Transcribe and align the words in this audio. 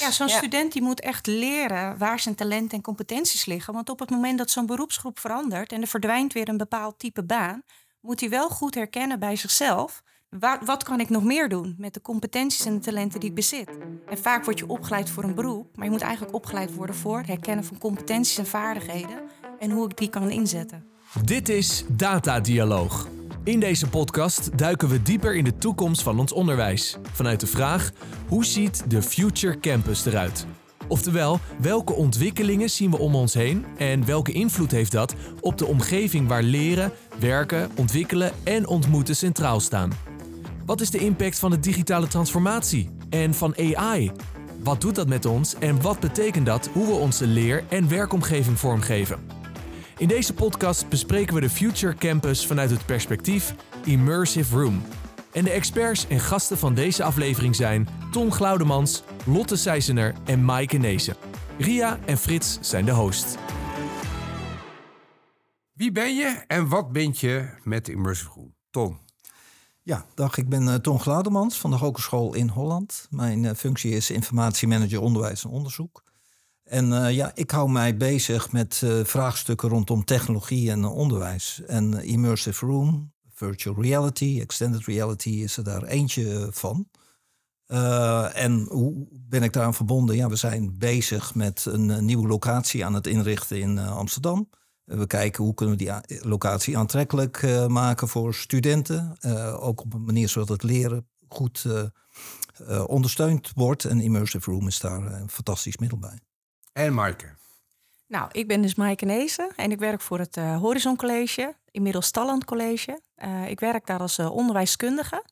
Ja, 0.00 0.10
zo'n 0.10 0.28
student 0.28 0.72
die 0.72 0.82
moet 0.82 1.00
echt 1.00 1.26
leren 1.26 1.98
waar 1.98 2.20
zijn 2.20 2.34
talenten 2.34 2.76
en 2.76 2.82
competenties 2.82 3.44
liggen. 3.44 3.74
Want 3.74 3.88
op 3.88 3.98
het 3.98 4.10
moment 4.10 4.38
dat 4.38 4.50
zo'n 4.50 4.66
beroepsgroep 4.66 5.18
verandert 5.18 5.72
en 5.72 5.80
er 5.80 5.86
verdwijnt 5.86 6.32
weer 6.32 6.48
een 6.48 6.56
bepaald 6.56 6.98
type 6.98 7.24
baan, 7.24 7.62
moet 8.00 8.20
hij 8.20 8.28
wel 8.28 8.48
goed 8.48 8.74
herkennen 8.74 9.18
bij 9.18 9.36
zichzelf. 9.36 10.02
Wat, 10.28 10.58
wat 10.64 10.82
kan 10.82 11.00
ik 11.00 11.08
nog 11.08 11.24
meer 11.24 11.48
doen 11.48 11.74
met 11.78 11.94
de 11.94 12.00
competenties 12.00 12.64
en 12.64 12.74
de 12.74 12.80
talenten 12.80 13.20
die 13.20 13.28
ik 13.28 13.34
bezit? 13.34 13.68
En 14.08 14.18
vaak 14.18 14.44
word 14.44 14.58
je 14.58 14.68
opgeleid 14.68 15.10
voor 15.10 15.24
een 15.24 15.34
beroep, 15.34 15.76
maar 15.76 15.84
je 15.84 15.90
moet 15.90 16.00
eigenlijk 16.00 16.34
opgeleid 16.34 16.74
worden 16.74 16.96
voor 16.96 17.18
het 17.18 17.26
herkennen 17.26 17.64
van 17.64 17.78
competenties 17.78 18.38
en 18.38 18.46
vaardigheden 18.46 19.18
en 19.58 19.70
hoe 19.70 19.84
ik 19.84 19.96
die 19.96 20.10
kan 20.10 20.30
inzetten. 20.30 20.86
Dit 21.24 21.48
is 21.48 21.84
Data 21.88 22.40
Dialoog. 22.40 23.08
In 23.44 23.60
deze 23.60 23.88
podcast 23.88 24.58
duiken 24.58 24.88
we 24.88 25.02
dieper 25.02 25.34
in 25.34 25.44
de 25.44 25.58
toekomst 25.58 26.02
van 26.02 26.18
ons 26.18 26.32
onderwijs. 26.32 26.96
Vanuit 27.12 27.40
de 27.40 27.46
vraag: 27.46 27.90
hoe 28.28 28.44
ziet 28.44 28.90
de 28.90 29.02
Future 29.02 29.60
Campus 29.60 30.04
eruit? 30.04 30.46
Oftewel, 30.88 31.38
welke 31.60 31.92
ontwikkelingen 31.92 32.70
zien 32.70 32.90
we 32.90 32.98
om 32.98 33.14
ons 33.14 33.34
heen 33.34 33.64
en 33.76 34.06
welke 34.06 34.32
invloed 34.32 34.70
heeft 34.70 34.92
dat 34.92 35.14
op 35.40 35.58
de 35.58 35.66
omgeving 35.66 36.28
waar 36.28 36.42
leren, 36.42 36.92
werken, 37.18 37.70
ontwikkelen 37.76 38.32
en 38.44 38.66
ontmoeten 38.66 39.16
centraal 39.16 39.60
staan? 39.60 39.90
Wat 40.66 40.80
is 40.80 40.90
de 40.90 40.98
impact 40.98 41.38
van 41.38 41.50
de 41.50 41.60
digitale 41.60 42.06
transformatie 42.06 42.90
en 43.10 43.34
van 43.34 43.54
AI? 43.56 44.10
Wat 44.62 44.80
doet 44.80 44.94
dat 44.94 45.08
met 45.08 45.24
ons 45.24 45.54
en 45.58 45.82
wat 45.82 46.00
betekent 46.00 46.46
dat 46.46 46.68
hoe 46.72 46.86
we 46.86 46.92
onze 46.92 47.26
leer- 47.26 47.64
en 47.68 47.88
werkomgeving 47.88 48.58
vormgeven? 48.58 49.39
In 50.00 50.08
deze 50.08 50.34
podcast 50.34 50.88
bespreken 50.88 51.34
we 51.34 51.40
de 51.40 51.50
Future 51.50 51.94
Campus 51.94 52.46
vanuit 52.46 52.70
het 52.70 52.86
perspectief 52.86 53.54
Immersive 53.84 54.56
Room. 54.56 54.82
En 55.32 55.44
de 55.44 55.50
experts 55.50 56.06
en 56.06 56.20
gasten 56.20 56.58
van 56.58 56.74
deze 56.74 57.04
aflevering 57.04 57.56
zijn 57.56 57.88
Ton 58.10 58.32
Glaudemans, 58.32 59.02
Lotte 59.26 59.56
Seisener 59.56 60.14
en 60.24 60.44
Maaike 60.44 60.76
Neesen. 60.76 61.16
Ria 61.58 61.98
en 62.06 62.18
Frits 62.18 62.58
zijn 62.60 62.84
de 62.84 62.90
host. 62.90 63.38
Wie 65.72 65.92
ben 65.92 66.16
je 66.16 66.44
en 66.46 66.68
wat 66.68 66.88
vind 66.92 67.18
je 67.18 67.48
met 67.64 67.88
Immersive 67.88 68.30
Room? 68.34 68.54
Ton. 68.70 68.98
Ja, 69.82 70.06
dag. 70.14 70.36
Ik 70.36 70.48
ben 70.48 70.62
uh, 70.62 70.74
Ton 70.74 71.00
Glaudemans 71.00 71.58
van 71.58 71.70
de 71.70 71.76
Hogeschool 71.76 72.34
in 72.34 72.48
Holland. 72.48 73.06
Mijn 73.10 73.42
uh, 73.44 73.50
functie 73.52 73.92
is 73.92 74.10
informatiemanager 74.10 75.00
onderwijs 75.00 75.44
en 75.44 75.50
onderzoek. 75.50 76.02
En 76.70 76.92
uh, 76.92 77.10
ja, 77.10 77.30
ik 77.34 77.50
hou 77.50 77.70
mij 77.70 77.96
bezig 77.96 78.52
met 78.52 78.80
uh, 78.84 79.04
vraagstukken 79.04 79.68
rondom 79.68 80.04
technologie 80.04 80.70
en 80.70 80.78
uh, 80.78 80.96
onderwijs. 80.96 81.62
En 81.66 82.02
immersive 82.02 82.66
room, 82.66 83.12
virtual 83.32 83.82
reality, 83.82 84.38
extended 84.40 84.84
reality 84.84 85.28
is 85.28 85.56
er 85.56 85.64
daar 85.64 85.82
eentje 85.82 86.48
van. 86.50 86.88
en 88.32 88.66
hoe 88.68 89.06
ben 89.10 89.42
ik 89.42 89.52
daaraan 89.52 89.74
verbonden? 89.74 90.16
Ja, 90.16 90.28
we 90.28 90.36
zijn 90.36 90.78
bezig 90.78 91.34
met 91.34 91.64
een 91.64 92.04
nieuwe 92.04 92.26
locatie 92.26 92.84
aan 92.84 92.94
het 92.94 93.06
inrichten 93.06 93.60
in 93.60 93.78
Amsterdam. 93.78 94.48
We 94.84 95.06
kijken 95.06 95.44
hoe 95.44 95.54
kunnen 95.54 95.76
we 95.76 95.84
die 95.84 96.28
locatie 96.28 96.78
aantrekkelijk 96.78 97.66
maken 97.68 98.08
voor 98.08 98.34
studenten. 98.34 99.16
ook 99.60 99.80
op 99.80 99.94
een 99.94 100.04
manier 100.04 100.28
zodat 100.28 100.48
het 100.48 100.62
leren 100.62 101.06
goed 101.28 101.66
ondersteund 102.86 103.52
wordt. 103.54 103.84
En 103.84 104.00
immersive 104.00 104.50
room 104.50 104.66
is 104.66 104.80
daar 104.80 105.12
een 105.12 105.30
fantastisch 105.30 105.76
middel 105.76 105.98
bij. 105.98 106.18
En 106.80 106.94
Maaike. 106.94 107.26
Nou, 108.06 108.28
ik 108.32 108.46
ben 108.46 108.62
dus 108.62 108.74
Maaike 108.74 109.04
Nezen 109.04 109.52
en 109.56 109.70
ik 109.70 109.78
werk 109.78 110.00
voor 110.00 110.18
het 110.18 110.36
uh, 110.36 110.58
Horizon 110.58 110.96
College, 110.96 111.54
inmiddels 111.70 112.10
Talland 112.10 112.44
College. 112.44 113.00
Uh, 113.24 113.48
ik 113.48 113.60
werk 113.60 113.86
daar 113.86 114.00
als 114.00 114.18
uh, 114.18 114.30
onderwijskundige. 114.30 115.24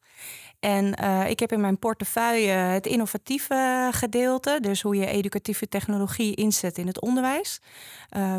En 0.60 0.94
ik 1.28 1.40
heb 1.40 1.52
in 1.52 1.60
mijn 1.60 1.78
portefeuille 1.78 2.50
het 2.50 2.86
innovatieve 2.86 3.88
gedeelte, 3.92 4.58
dus 4.60 4.82
hoe 4.82 4.96
je 4.96 5.06
educatieve 5.06 5.68
technologie 5.68 6.34
inzet 6.34 6.78
in 6.78 6.86
het 6.86 7.00
onderwijs. 7.00 7.60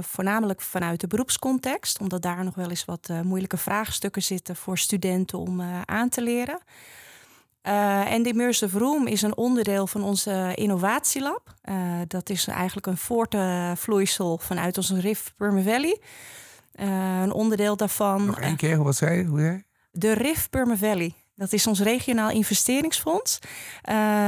voornamelijk 0.02 0.62
vanuit 0.62 1.00
de 1.00 1.08
beroepscontext, 1.08 2.00
omdat 2.00 2.22
daar 2.22 2.44
nog 2.44 2.56
wel 2.56 2.70
eens 2.70 2.86
wat 2.86 3.10
moeilijke 3.24 3.58
vraagstukken 3.58 4.22
zitten 4.22 4.56
voor 4.56 4.78
studenten 4.78 5.40
om 5.40 5.62
aan 5.86 6.10
te 6.10 6.22
leren. 6.22 6.60
Uh, 7.64 8.12
en 8.12 8.24
de 8.24 8.30
Immersive 8.30 8.78
Room 8.78 9.08
is 9.08 9.22
een 9.22 9.38
onderdeel 9.38 9.88
van 9.88 10.04
onze 10.04 10.52
innovatielab. 10.56 11.54
Uh, 11.70 11.76
dat 12.08 12.30
is 12.30 12.48
eigenlijk 12.48 12.88
een 12.88 12.98
voortvloeisel 12.98 14.38
vanuit 14.38 14.78
onze 14.78 15.00
RIF 15.00 15.34
Perma 15.38 15.62
Valley. 15.62 16.02
Uh, 16.76 17.22
een 17.22 17.32
onderdeel 17.32 17.78
daarvan. 17.78 18.26
Nog 18.26 18.40
één 18.40 18.56
keer, 18.56 18.84
wat 18.84 18.96
zei 18.96 19.18
je? 19.18 19.26
Hoe? 19.26 19.64
De 19.92 20.14
RIF 20.14 20.50
Perma 20.50 20.78
Valley. 20.78 21.14
Dat 21.36 21.54
is 21.54 21.68
ons 21.68 21.80
regionaal 21.80 22.30
investeringsfonds. 22.30 23.40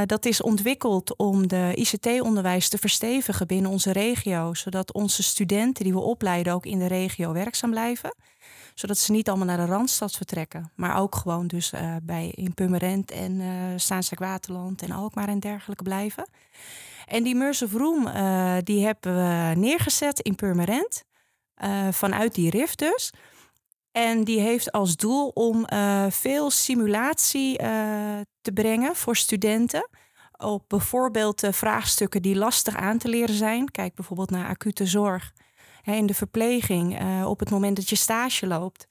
dat 0.06 0.24
is 0.24 0.42
ontwikkeld 0.42 1.16
om 1.16 1.48
de 1.48 1.72
ICT-onderwijs 1.74 2.68
te 2.68 2.78
verstevigen 2.78 3.46
binnen 3.46 3.70
onze 3.70 3.92
regio, 3.92 4.54
zodat 4.54 4.92
onze 4.92 5.22
studenten 5.22 5.84
die 5.84 5.92
we 5.92 6.00
opleiden 6.00 6.52
ook 6.52 6.66
in 6.66 6.78
de 6.78 6.86
regio 6.86 7.32
werkzaam 7.32 7.70
blijven 7.70 8.14
zodat 8.74 8.98
ze 8.98 9.12
niet 9.12 9.28
allemaal 9.28 9.46
naar 9.46 9.66
de 9.66 9.72
Randstad 9.72 10.12
vertrekken. 10.12 10.72
Maar 10.74 11.00
ook 11.00 11.14
gewoon 11.14 11.46
dus 11.46 11.72
uh, 11.72 11.96
bij 12.02 12.32
in 12.34 12.54
Purmerend 12.54 13.10
en 13.10 13.40
uh, 13.40 14.18
Waterland 14.18 14.82
en 14.82 14.90
Alkmaar 14.90 15.28
en 15.28 15.38
dergelijke 15.38 15.82
blijven. 15.82 16.28
En 17.06 17.22
die 17.22 17.32
Immersive 17.32 17.78
Room 17.78 18.06
uh, 18.06 18.56
die 18.62 18.84
hebben 18.84 19.14
we 19.14 19.54
neergezet 19.56 20.20
in 20.20 20.34
Purmerend. 20.34 21.04
vanuit 21.90 22.34
die 22.34 22.50
RIF 22.50 22.74
dus. 22.74 23.12
En 23.92 24.24
die 24.24 24.40
heeft 24.40 24.72
als 24.72 24.96
doel 24.96 25.28
om 25.28 25.66
veel 26.10 26.50
simulatie 26.50 27.56
te 28.40 28.52
brengen 28.54 28.96
voor 28.96 29.16
studenten. 29.16 29.88
Op 30.36 30.64
bijvoorbeeld 30.68 31.42
vraagstukken 31.50 32.22
die 32.22 32.36
lastig 32.36 32.76
aan 32.76 32.98
te 32.98 33.08
leren 33.08 33.34
zijn. 33.34 33.70
Kijk 33.70 33.94
bijvoorbeeld 33.94 34.30
naar 34.30 34.48
acute 34.48 34.86
zorg 34.86 35.32
in 35.84 36.06
de 36.06 36.14
verpleging, 36.14 37.02
uh, 37.02 37.26
op 37.28 37.38
het 37.38 37.50
moment 37.50 37.76
dat 37.76 37.88
je 37.88 37.96
stage 37.96 38.46
loopt, 38.46 38.86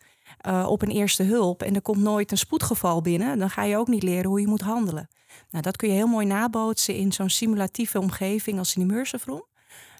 uh, 0.47 0.65
op 0.69 0.81
een 0.81 0.89
eerste 0.89 1.23
hulp 1.23 1.61
en 1.61 1.75
er 1.75 1.81
komt 1.81 2.01
nooit 2.01 2.31
een 2.31 2.37
spoedgeval 2.37 3.01
binnen, 3.01 3.39
dan 3.39 3.49
ga 3.49 3.63
je 3.63 3.77
ook 3.77 3.87
niet 3.87 4.03
leren 4.03 4.29
hoe 4.29 4.41
je 4.41 4.47
moet 4.47 4.61
handelen. 4.61 5.07
Nou, 5.49 5.63
dat 5.63 5.77
kun 5.77 5.87
je 5.87 5.93
heel 5.93 6.07
mooi 6.07 6.25
nabootsen 6.25 6.95
in 6.95 7.11
zo'n 7.11 7.29
simulatieve 7.29 7.99
omgeving 7.99 8.57
als 8.57 8.75
immersive 8.75 9.29
room. 9.29 9.49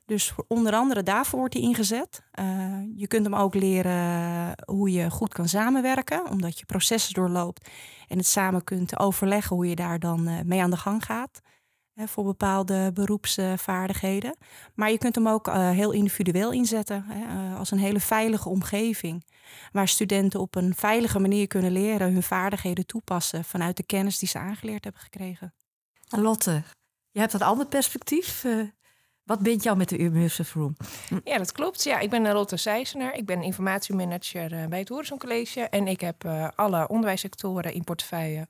Dus 0.05 0.33
onder 0.47 0.73
andere 0.73 1.03
daarvoor 1.03 1.39
wordt 1.39 1.53
hij 1.53 1.63
ingezet. 1.63 2.23
Uh, 2.39 2.45
je 2.95 3.07
kunt 3.07 3.25
hem 3.25 3.35
ook 3.35 3.55
leren 3.55 4.53
hoe 4.65 4.91
je 4.91 5.09
goed 5.09 5.33
kan 5.33 5.47
samenwerken, 5.47 6.29
omdat 6.29 6.59
je 6.59 6.65
processen 6.65 7.13
doorloopt 7.13 7.69
en 8.07 8.17
het 8.17 8.27
samen 8.27 8.63
kunt 8.63 8.99
overleggen 8.99 9.55
hoe 9.55 9.67
je 9.67 9.75
daar 9.75 9.99
dan 9.99 10.47
mee 10.47 10.61
aan 10.61 10.69
de 10.69 10.77
gang 10.77 11.05
gaat 11.05 11.41
voor 12.07 12.23
bepaalde 12.23 12.91
beroepsvaardigheden. 12.93 14.35
Maar 14.75 14.91
je 14.91 14.97
kunt 14.97 15.15
hem 15.15 15.27
ook 15.27 15.47
uh, 15.47 15.69
heel 15.69 15.91
individueel 15.91 16.51
inzetten 16.51 17.03
hè, 17.07 17.51
uh, 17.51 17.59
als 17.59 17.71
een 17.71 17.79
hele 17.79 17.99
veilige 17.99 18.49
omgeving. 18.49 19.25
Waar 19.71 19.87
studenten 19.87 20.39
op 20.39 20.55
een 20.55 20.75
veilige 20.75 21.19
manier 21.19 21.47
kunnen 21.47 21.71
leren 21.71 22.13
hun 22.13 22.23
vaardigheden 22.23 22.85
toepassen 22.85 23.43
vanuit 23.43 23.77
de 23.77 23.83
kennis 23.85 24.19
die 24.19 24.29
ze 24.29 24.37
aangeleerd 24.37 24.83
hebben 24.83 25.01
gekregen. 25.01 25.53
Lotte, 26.07 26.63
je 27.11 27.19
hebt 27.19 27.31
dat 27.31 27.41
ander 27.41 27.65
perspectief. 27.65 28.43
Uh, 28.43 28.67
wat 29.23 29.39
bindt 29.39 29.63
jou 29.63 29.77
met 29.77 29.89
de 29.89 29.97
Immersive 29.97 30.59
Room? 30.59 30.75
Ja, 31.23 31.37
dat 31.37 31.51
klopt. 31.51 31.83
Ja, 31.83 31.99
ik 31.99 32.09
ben 32.09 32.33
Lotte 32.33 32.57
Seijsener. 32.57 33.13
Ik 33.13 33.25
ben 33.25 33.41
informatiemanager 33.41 34.67
bij 34.69 34.79
het 34.79 34.89
Horizon 34.89 35.17
College. 35.17 35.61
En 35.61 35.87
ik 35.87 36.01
heb 36.01 36.25
alle 36.55 36.87
onderwijssectoren 36.87 37.73
in 37.73 37.83
portefeuille 37.83 38.47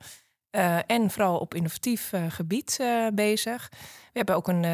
uh, 0.52 0.78
en 0.86 1.10
vooral 1.10 1.38
op 1.38 1.54
innovatief 1.54 2.12
uh, 2.12 2.24
gebied 2.28 2.78
uh, 2.80 3.06
bezig. 3.14 3.68
We 3.70 4.18
hebben 4.18 4.34
ook 4.34 4.48
een, 4.48 4.64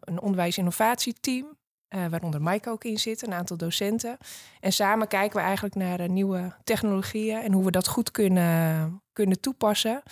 een 0.00 0.20
onderwijs-innovatieteam, 0.20 1.56
waaronder 1.88 2.42
Mike 2.42 2.70
ook 2.70 2.84
in 2.84 2.98
zit, 2.98 3.26
een 3.26 3.32
aantal 3.32 3.56
docenten. 3.56 4.16
En 4.60 4.72
samen 4.72 5.08
kijken 5.08 5.36
we 5.36 5.42
eigenlijk 5.42 5.74
naar 5.74 6.08
nieuwe 6.08 6.52
technologieën 6.64 7.40
en 7.40 7.52
hoe 7.52 7.64
we 7.64 7.70
dat 7.70 7.88
goed 7.88 8.10
kunnen, 8.10 9.02
kunnen 9.12 9.40
toepassen. 9.40 10.02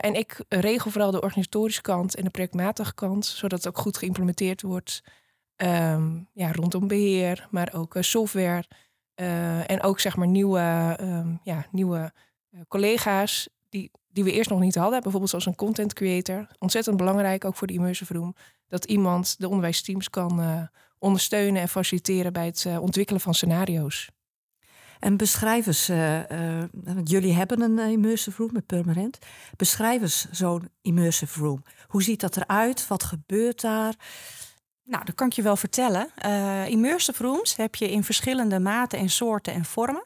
en 0.00 0.14
ik 0.14 0.44
regel 0.48 0.90
vooral 0.90 1.10
de 1.10 1.20
organisatorische 1.20 1.82
kant 1.82 2.14
en 2.14 2.24
de 2.24 2.30
projectmatige 2.30 2.94
kant, 2.94 3.26
zodat 3.26 3.58
het 3.58 3.68
ook 3.68 3.78
goed 3.78 3.96
geïmplementeerd 3.96 4.62
wordt. 4.62 5.02
Um, 5.56 6.28
ja, 6.32 6.52
rondom 6.52 6.88
beheer, 6.88 7.48
maar 7.50 7.72
ook 7.74 7.96
software. 8.00 8.64
en 9.66 9.82
ook 9.82 10.00
zeg 10.00 10.16
maar 10.16 10.28
nieuwe, 10.28 10.96
um, 11.00 11.40
ja, 11.42 11.66
nieuwe 11.70 12.12
collega's 12.68 13.48
die 13.68 13.90
die 14.16 14.24
we 14.24 14.32
eerst 14.32 14.50
nog 14.50 14.60
niet 14.60 14.74
hadden. 14.74 15.00
Bijvoorbeeld 15.00 15.30
zoals 15.30 15.46
een 15.46 15.54
content 15.54 15.92
creator. 15.92 16.46
Ontzettend 16.58 16.96
belangrijk, 16.96 17.44
ook 17.44 17.56
voor 17.56 17.66
de 17.66 17.72
immersive 17.72 18.12
room. 18.12 18.34
Dat 18.68 18.84
iemand 18.84 19.34
de 19.38 19.48
onderwijsteams 19.48 20.10
kan 20.10 20.40
uh, 20.40 20.62
ondersteunen 20.98 21.62
en 21.62 21.68
faciliteren 21.68 22.32
bij 22.32 22.46
het 22.46 22.64
uh, 22.66 22.82
ontwikkelen 22.82 23.20
van 23.20 23.34
scenario's. 23.34 24.10
En 24.98 25.16
beschrijf 25.16 25.66
eens, 25.66 25.90
uh, 25.90 26.20
want 26.72 27.10
jullie 27.10 27.32
hebben 27.32 27.60
een 27.60 27.78
immersive 27.78 28.42
room 28.42 28.52
met 28.52 28.66
permanent. 28.66 29.18
Beschrijf 29.56 30.00
eens 30.00 30.26
zo'n 30.30 30.68
immersive 30.82 31.40
room. 31.40 31.62
Hoe 31.86 32.02
ziet 32.02 32.20
dat 32.20 32.36
eruit? 32.36 32.86
Wat 32.86 33.02
gebeurt 33.02 33.60
daar? 33.60 33.94
Nou, 34.84 35.04
dat 35.04 35.14
kan 35.14 35.26
ik 35.26 35.32
je 35.32 35.42
wel 35.42 35.56
vertellen. 35.56 36.10
immersive 36.68 37.22
rooms 37.22 37.56
heb 37.56 37.74
je 37.74 37.90
in 37.90 38.04
verschillende 38.04 38.58
maten 38.58 38.98
en 38.98 39.10
soorten 39.10 39.52
en 39.52 39.64
vormen. 39.64 40.04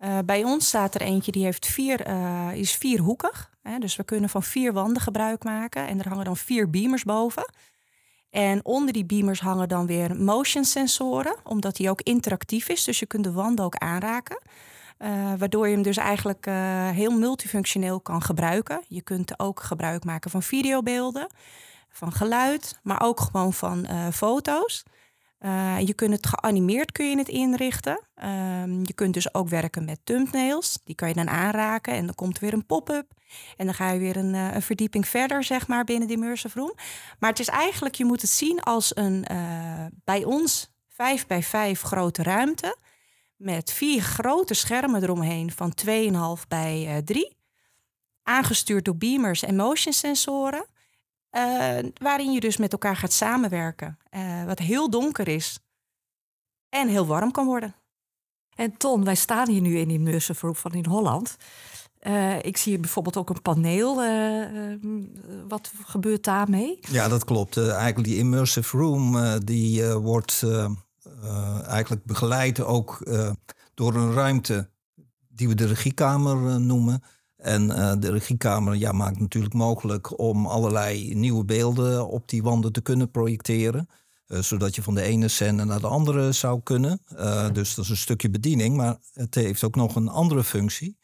Uh, 0.00 0.18
bij 0.24 0.44
ons 0.44 0.66
staat 0.66 0.94
er 0.94 1.00
eentje 1.00 1.32
die 1.32 1.44
heeft 1.44 1.66
vier, 1.66 2.08
uh, 2.08 2.48
is 2.52 2.72
vierhoekig. 2.72 3.50
Hè? 3.62 3.78
Dus 3.78 3.96
we 3.96 4.04
kunnen 4.04 4.30
van 4.30 4.42
vier 4.42 4.72
wanden 4.72 5.02
gebruik 5.02 5.44
maken 5.44 5.86
en 5.86 5.98
er 5.98 6.08
hangen 6.08 6.24
dan 6.24 6.36
vier 6.36 6.70
beamers 6.70 7.04
boven. 7.04 7.52
En 8.30 8.64
onder 8.64 8.92
die 8.92 9.04
beamers 9.04 9.40
hangen 9.40 9.68
dan 9.68 9.86
weer 9.86 10.16
motion 10.16 10.64
sensoren, 10.64 11.36
omdat 11.44 11.76
die 11.76 11.90
ook 11.90 12.00
interactief 12.00 12.68
is. 12.68 12.84
Dus 12.84 12.98
je 12.98 13.06
kunt 13.06 13.24
de 13.24 13.32
wanden 13.32 13.64
ook 13.64 13.76
aanraken. 13.76 14.42
Uh, 14.98 15.08
waardoor 15.38 15.68
je 15.68 15.74
hem 15.74 15.82
dus 15.82 15.96
eigenlijk 15.96 16.46
heel 16.94 17.18
multifunctioneel 17.18 18.00
kan 18.00 18.22
gebruiken. 18.22 18.82
Je 18.88 19.02
kunt 19.02 19.40
ook 19.40 19.62
gebruik 19.62 20.04
maken 20.04 20.30
van 20.30 20.42
videobeelden, 20.42 21.26
van 21.88 22.12
geluid, 22.12 22.78
maar 22.82 23.02
ook 23.02 23.20
gewoon 23.20 23.52
van 23.52 23.86
foto's. 25.40 25.86
je 25.86 25.94
kunt 25.94 26.12
het 26.12 26.26
geanimeerd 26.26 26.92
kun 26.92 27.10
je 27.10 27.16
het 27.16 27.28
inrichten. 27.28 28.00
Ehm, 28.14 28.80
je 28.82 28.92
kunt 28.94 29.14
dus 29.14 29.34
ook 29.34 29.48
werken 29.48 29.84
met 29.84 30.00
thumbnails. 30.04 30.78
Die 30.84 30.94
kan 30.94 31.08
je 31.08 31.14
dan 31.14 31.28
aanraken 31.28 31.94
en 31.94 32.06
dan 32.06 32.14
komt 32.14 32.36
er 32.36 32.42
weer 32.42 32.52
een 32.52 32.66
pop-up. 32.66 33.12
En 33.56 33.64
dan 33.64 33.74
ga 33.74 33.90
je 33.90 33.98
weer 33.98 34.16
een, 34.16 34.34
een, 34.34 34.62
verdieping 34.62 35.08
verder, 35.08 35.44
zeg 35.44 35.66
maar, 35.68 35.84
binnen 35.84 36.08
die 36.08 36.16
immersive 36.16 36.58
room. 36.58 36.74
Maar 37.18 37.30
het 37.30 37.38
is 37.38 37.48
eigenlijk, 37.48 37.94
je 37.94 38.04
moet 38.04 38.20
het 38.20 38.30
zien 38.30 38.60
als 38.60 38.96
een 38.96 39.24
bij 40.04 40.24
ons 40.24 40.70
5 40.88 41.26
bij 41.26 41.42
5 41.42 41.82
grote 41.82 42.22
ruimte 42.22 42.76
met 43.40 43.72
vier 43.72 44.02
grote 44.02 44.54
schermen 44.54 45.02
eromheen 45.02 45.52
van 45.52 45.72
2,5 45.86 46.48
bij 46.48 46.96
uh, 46.96 46.96
3. 46.96 47.36
Aangestuurd 48.22 48.84
door 48.84 48.96
beamers 48.96 49.42
en 49.42 49.56
motion 49.56 49.92
sensoren. 49.92 50.66
Uh, 51.36 51.78
waarin 51.94 52.32
je 52.32 52.40
dus 52.40 52.56
met 52.56 52.72
elkaar 52.72 52.96
gaat 52.96 53.12
samenwerken. 53.12 53.98
Uh, 54.10 54.44
wat 54.44 54.58
heel 54.58 54.90
donker 54.90 55.28
is 55.28 55.58
en 56.68 56.88
heel 56.88 57.06
warm 57.06 57.30
kan 57.30 57.46
worden. 57.46 57.74
En 58.56 58.76
Ton, 58.76 59.04
wij 59.04 59.14
staan 59.14 59.48
hier 59.48 59.60
nu 59.60 59.78
in 59.78 59.88
die 59.88 59.98
immersive 59.98 60.46
room 60.46 60.56
van 60.56 60.72
in 60.72 60.86
Holland. 60.86 61.36
Uh, 62.02 62.42
ik 62.42 62.56
zie 62.56 62.78
bijvoorbeeld 62.78 63.16
ook 63.16 63.30
een 63.30 63.42
paneel. 63.42 63.94
wat 65.48 65.72
gebeurt 65.84 66.24
daarmee? 66.24 66.78
Ja, 66.80 67.08
dat 67.08 67.24
klopt. 67.24 67.56
eigenlijk 67.56 68.04
die 68.04 68.16
immersive 68.16 68.76
room 68.76 69.38
die 69.44 69.92
wordt 69.92 70.42
uh, 71.22 71.68
eigenlijk 71.68 72.04
begeleid 72.04 72.60
ook 72.60 73.00
uh, 73.02 73.30
door 73.74 73.94
een 73.94 74.12
ruimte 74.12 74.70
die 75.28 75.48
we 75.48 75.54
de 75.54 75.66
regiekamer 75.66 76.36
uh, 76.36 76.56
noemen. 76.56 77.02
En 77.40 77.66
de 78.00 78.10
regiekamer 78.10 78.74
ja, 78.74 78.92
maakt 78.92 79.20
natuurlijk 79.20 79.54
mogelijk 79.54 80.18
om 80.18 80.46
allerlei 80.46 81.14
nieuwe 81.14 81.44
beelden 81.44 82.08
op 82.08 82.28
die 82.28 82.42
wanden 82.42 82.72
te 82.72 82.80
kunnen 82.80 83.10
projecteren. 83.10 83.88
zodat 84.26 84.74
je 84.74 84.82
van 84.82 84.94
de 84.94 85.02
ene 85.02 85.28
scène 85.28 85.64
naar 85.64 85.80
de 85.80 85.86
andere 85.86 86.32
zou 86.32 86.60
kunnen. 86.62 87.00
dus 87.52 87.74
dat 87.74 87.84
is 87.84 87.90
een 87.90 87.96
stukje 87.96 88.30
bediening, 88.30 88.76
maar 88.76 88.98
het 89.12 89.34
heeft 89.34 89.64
ook 89.64 89.76
nog 89.76 89.94
een 89.94 90.08
andere 90.08 90.44
functie. 90.44 90.98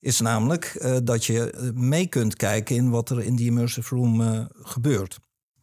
Is 0.00 0.20
namelijk 0.20 0.86
dat 1.04 1.24
je 1.24 1.72
mee 1.74 2.06
kunt 2.06 2.36
kijken 2.36 2.76
in 2.76 2.90
wat 2.90 3.10
er 3.10 3.22
in 3.22 3.36
die 3.36 3.46
immersive 3.46 3.94
room 3.94 4.48
gebeurt. 4.52 5.18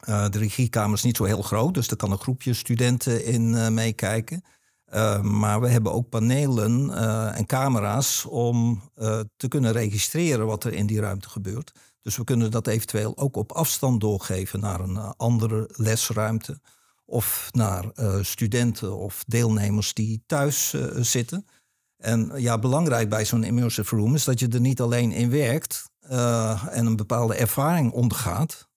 De 0.06 0.30
regiekamer 0.38 0.98
is 0.98 1.04
niet 1.04 1.18
zo 1.18 1.24
heel 1.24 1.42
groot, 1.42 1.74
dus 1.74 1.88
er 1.88 1.95
kan 1.98 2.12
een 2.12 2.18
groepje 2.18 2.54
studenten 2.54 3.25
in 3.25 3.74
meekijken. 3.74 4.44
Uh, 4.94 5.21
maar 5.21 5.62
we 5.62 5.68
hebben 5.68 5.94
ook 5.94 6.09
panelen 6.09 6.94
en 7.33 7.45
camera's 7.45 8.25
om 8.25 8.81
te 9.38 9.47
kunnen 9.47 9.71
registreren 9.71 10.45
wat 10.45 10.63
er 10.63 10.74
in 10.74 10.86
die 10.86 11.00
ruimte 11.00 11.30
gebeurt. 11.30 11.71
Dus 12.01 12.18
we 12.18 12.24
kunnen 12.24 12.51
dat 12.51 12.68
eventueel 12.68 13.18
ook 13.18 13.36
op 13.36 13.51
afstand 13.51 14.01
doorgeven 14.01 14.59
naar 14.59 14.80
een 14.80 14.97
andere 14.97 15.69
lesruimte. 15.75 16.59
Of 17.06 17.50
naar 17.51 17.86
studenten 18.21 18.97
of 18.97 19.24
deelnemers 19.27 19.94
die 19.94 20.24
thuis 20.25 20.75
zitten. 20.95 21.45
En 21.97 22.31
ja, 22.36 22.59
belangrijk 22.59 23.09
bij 23.09 23.25
zo'n 23.25 23.44
immersive 23.44 23.95
room 23.95 24.15
is 24.15 24.24
dat 24.24 24.39
je 24.39 24.47
er 24.47 24.59
niet 24.59 24.81
alleen 24.81 25.12
in 25.12 25.30
werkt 25.30 25.89
en 26.69 26.86
een 26.86 26.95
bepaalde 26.95 27.36
ervaring 27.36 27.91
ondergaat. 27.91 28.68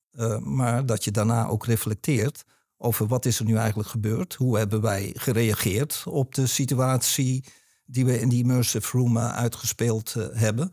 Maar 0.41 0.87
dat 0.87 1.05
je 1.05 1.11
daarna 1.11 1.47
ook 1.47 1.67
reflecteert 1.67 2.45
over 2.83 3.07
wat 3.07 3.25
is 3.25 3.39
er 3.39 3.45
nu 3.45 3.57
eigenlijk 3.57 3.89
gebeurd. 3.89 4.35
Hoe 4.35 4.59
hebben 4.59 4.81
wij 4.81 5.11
gereageerd 5.15 6.03
op 6.07 6.35
de 6.35 6.47
situatie 6.47 7.45
die 7.85 8.05
we 8.05 8.21
in 8.21 8.29
die 8.29 8.43
immersive 8.43 8.97
room 8.97 9.17
uh, 9.17 9.33
uitgespeeld 9.33 10.15
uh, 10.17 10.27
hebben. 10.33 10.71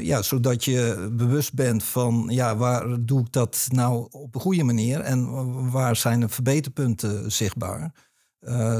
ja, 0.00 0.22
zodat 0.22 0.64
je 0.64 1.08
bewust 1.12 1.54
bent 1.54 1.84
van 1.84 2.26
ja, 2.30 2.56
waar 2.56 3.04
doe 3.04 3.20
ik 3.20 3.32
dat 3.32 3.66
nou 3.68 4.06
op 4.10 4.34
een 4.34 4.40
goede 4.40 4.64
manier 4.64 5.00
en 5.00 5.70
waar 5.70 5.96
zijn 5.96 6.20
de 6.20 6.28
verbeterpunten 6.28 7.32
zichtbaar. 7.32 7.94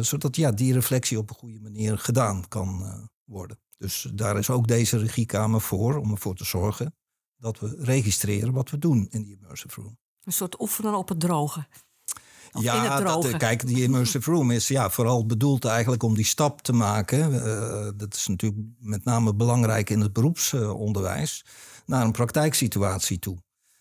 zodat 0.01 0.37
ja, 0.37 0.51
die 0.51 0.73
reflectie 0.73 1.19
op 1.19 1.31
een 1.31 1.37
goede 1.37 1.61
manier 1.61 1.99
gedaan 1.99 2.49
kan 2.49 2.83
worden. 3.25 3.59
Dus 3.77 4.11
daar 4.15 4.39
is 4.39 4.51
ook 4.51 4.69
deze 4.69 4.99
regiekamer 4.99 5.61
voor, 5.61 5.97
om 5.97 6.11
ervoor 6.11 6.35
te 6.35 6.45
zorgen 6.45 6.95
dat 7.37 7.59
we 7.59 7.77
registreren 7.79 8.53
wat 8.53 8.71
we 8.71 8.79
doen 8.79 9.07
in 9.11 9.23
die 9.23 9.37
immersive 9.41 9.81
room. 9.81 9.99
Een 10.25 10.33
soort 10.33 10.61
oefenen 10.61 10.95
op 10.95 11.09
het 11.09 11.21
droge. 11.21 11.67
Ja, 12.53 13.01
Dat, 13.01 13.37
kijk, 13.37 13.67
die 13.67 13.83
immersive 13.83 14.31
room 14.33 14.51
is 14.51 14.69
ja, 14.69 14.91
vooral 14.91 15.27
bedoeld 15.27 15.65
eigenlijk 15.65 16.03
om 16.03 16.15
die 16.15 16.25
stap 16.25 16.63
te 16.63 16.73
maken. 16.73 17.35
Uh, 17.35 17.89
dat 17.97 18.15
is 18.15 18.27
natuurlijk 18.27 18.63
met 18.79 19.05
name 19.05 19.35
belangrijk 19.35 19.91
in 19.91 20.01
het 20.01 20.13
beroepsonderwijs. 20.13 21.45
naar 21.87 22.05
een 22.05 22.13
praktijksituatie 22.13 23.19
toe. 23.19 23.39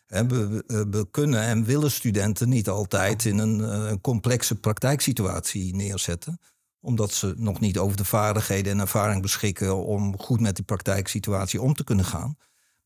we, 0.07 0.63
we, 0.89 1.07
kunnen 1.11 1.41
en 1.41 1.63
willen 1.63 1.91
studenten 1.91 2.49
niet 2.49 2.69
altijd 2.69 3.25
in 3.25 3.37
een, 3.37 3.59
uh, 3.59 3.91
complexe 4.01 4.55
praktijksituatie 4.55 5.75
neerzetten 5.75 6.39
omdat 6.87 7.11
ze 7.11 7.33
nog 7.37 7.59
niet 7.59 7.77
over 7.77 7.97
de 7.97 8.05
vaardigheden 8.05 8.71
en 8.71 8.79
ervaring 8.79 9.21
beschikken 9.21 9.85
om 9.85 10.17
goed 10.19 10.39
met 10.39 10.55
die 10.55 10.65
praktijksituatie 10.65 11.61
om 11.61 11.73
te 11.73 11.83
kunnen 11.83 12.05
gaan. 12.05 12.37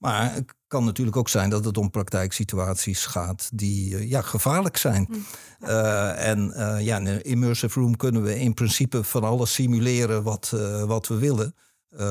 Maar 0.01 0.33
het 0.33 0.53
kan 0.67 0.85
natuurlijk 0.85 1.17
ook 1.17 1.29
zijn 1.29 1.49
dat 1.49 1.65
het 1.65 1.77
om 1.77 1.89
praktijksituaties 1.89 3.05
gaat 3.05 3.49
die 3.53 3.93
uh, 3.93 4.09
ja, 4.09 4.21
gevaarlijk 4.21 4.77
zijn. 4.77 5.07
Mm. 5.09 5.25
Uh, 5.61 6.27
en 6.27 6.53
uh, 6.55 6.81
ja, 6.81 6.97
in 6.97 7.05
een 7.05 7.23
immersive 7.23 7.79
room 7.79 7.95
kunnen 7.95 8.23
we 8.23 8.39
in 8.39 8.53
principe 8.53 9.03
van 9.03 9.23
alles 9.23 9.53
simuleren 9.53 10.23
wat, 10.23 10.53
wat 10.85 11.07
we 11.07 11.15
willen. 11.15 11.55